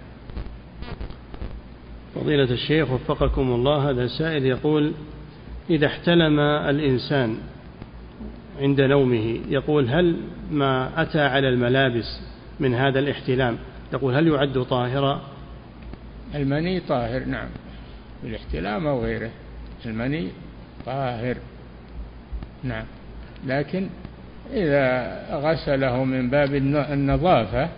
[2.16, 4.94] فضيلة الشيخ وفقكم الله هذا سائل يقول
[5.70, 7.38] إذا احتلم الإنسان
[8.60, 10.18] عند نومه يقول هل
[10.52, 12.22] ما أتى على الملابس
[12.60, 13.58] من هذا الاحتلام؟
[13.94, 15.22] يقول هل يعد طاهرا؟
[16.36, 17.48] المني طاهر نعم.
[18.24, 19.32] بالاحتلام أو غيره
[19.86, 20.28] المني
[20.86, 21.38] طاهر
[22.64, 22.86] نعم.
[23.48, 23.88] لكن
[24.54, 26.56] إذا غسله من باب
[26.92, 27.70] النظافة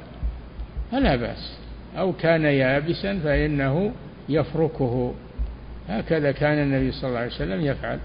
[0.92, 1.58] فلا بأس
[1.98, 3.94] أو كان يابسا فإنه
[4.30, 5.14] يفركه.
[5.90, 8.00] هكذا كان النبي صلى الله عليه وسلم يفعل.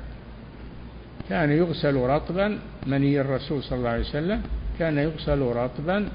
[1.29, 4.43] كان يغسل رطبا مني الرسول صلى الله عليه وسلم
[4.79, 6.09] كان يغسل رطبا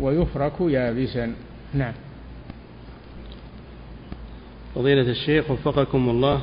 [0.00, 1.32] ويفرك يابسا.
[1.74, 1.92] نعم.
[4.74, 6.42] فضيلة الشيخ وفقكم الله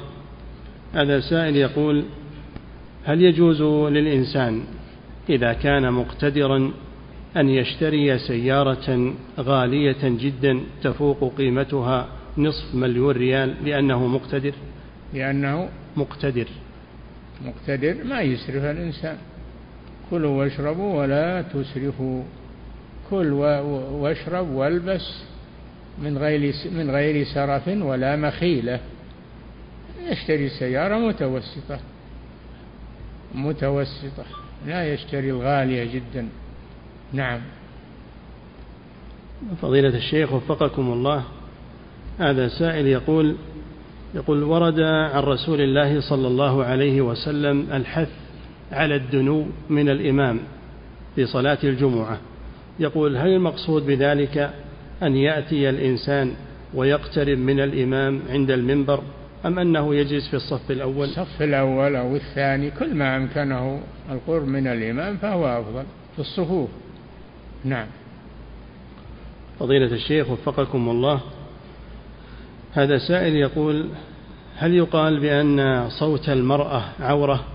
[0.94, 2.06] هذا سائل يقول
[3.06, 3.62] هل يجوز
[3.92, 4.64] للإنسان
[5.30, 6.72] إذا كان مقتدرا
[7.38, 12.08] أن يشتري سيارة غالية جدا تفوق قيمتها
[12.38, 14.54] نصف مليون ريال لأنه مقتدر.
[15.14, 16.48] لأنه مقتدر.
[17.46, 19.18] مقتدر ما يسرف الإنسان.
[20.10, 22.24] كلوا واشربوا ولا تسرفوا.
[23.10, 23.32] كل
[23.92, 25.24] واشرب والبس
[26.04, 28.80] من غير من غير سرف ولا مخيلة.
[30.08, 31.80] يشتري سيارة متوسطة.
[33.36, 34.26] متوسطة.
[34.68, 36.28] لا يشتري الغالية جدا.
[37.14, 37.40] نعم.
[39.62, 41.24] فضيلة الشيخ وفقكم الله.
[42.20, 43.36] هذا سائل يقول
[44.16, 48.10] يقول ورد عن رسول الله صلى الله عليه وسلم الحث
[48.72, 50.40] على الدنو من الإمام
[51.16, 52.18] في صلاة الجمعة.
[52.80, 54.54] يقول هل المقصود بذلك
[55.04, 56.34] أن يأتي الإنسان
[56.74, 59.02] ويقترب من الإمام عند المنبر
[59.46, 63.82] أم أنه يجلس في الصف الأول؟ الصف الأول أو الثاني كل ما أمكنه
[64.12, 65.84] القرب من الإمام فهو أفضل
[66.16, 66.70] في الصفوف.
[67.64, 67.88] نعم.
[69.60, 71.22] فضيلة الشيخ وفقكم الله.
[72.76, 73.90] هذا سائل يقول
[74.58, 77.46] هل يقال بأن صوت المرأة عورة؟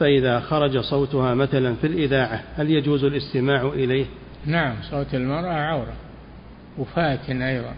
[0.00, 4.06] فإذا خرج صوتها مثلا في الإذاعة هل يجوز الاستماع إليه؟
[4.46, 5.92] نعم صوت المرأة عورة
[6.78, 7.74] وفاتن أيضا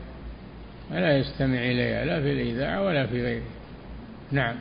[0.93, 3.43] ولا يستمع إليها لا في الإذاعة ولا في غيره
[4.33, 4.55] نعم.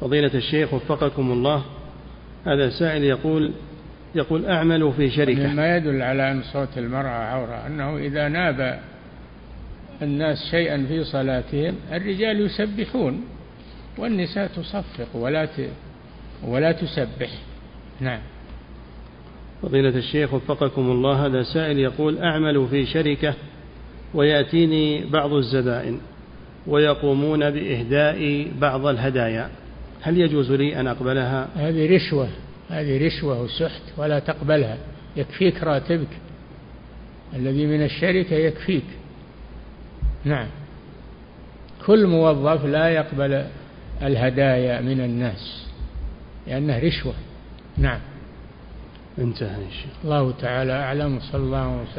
[0.00, 1.64] فضيلة الشيخ وفقكم الله
[2.46, 3.52] هذا سائل يقول
[4.14, 5.46] يقول أعمل في شركة.
[5.46, 8.80] مما يدل على أن صوت المرأة عورة أنه إذا ناب
[10.02, 13.24] الناس شيئا في صلاتهم الرجال يسبحون
[13.98, 15.48] والنساء تصفق ولا
[16.44, 17.30] ولا تسبح.
[18.00, 18.20] نعم.
[19.62, 23.34] فضيلة الشيخ وفقكم الله هذا سائل يقول أعمل في شركة
[24.14, 26.00] ويأتيني بعض الزبائن
[26.66, 29.50] ويقومون بإهداء بعض الهدايا.
[30.02, 32.28] هل يجوز لي أن أقبلها؟ هذه رشوة
[32.68, 34.78] هذه رشوة وسحت ولا تقبلها.
[35.16, 36.08] يكفيك راتبك.
[37.36, 38.84] الذي من الشركة يكفيك.
[40.24, 40.46] نعم.
[41.86, 43.44] كل موظف لا يقبل
[44.02, 45.66] الهدايا من الناس
[46.46, 47.14] لأنه رشوة.
[47.78, 48.00] نعم.
[49.18, 51.98] انتهى إن شاء الله تعالى أعلم صلى الله وسلم.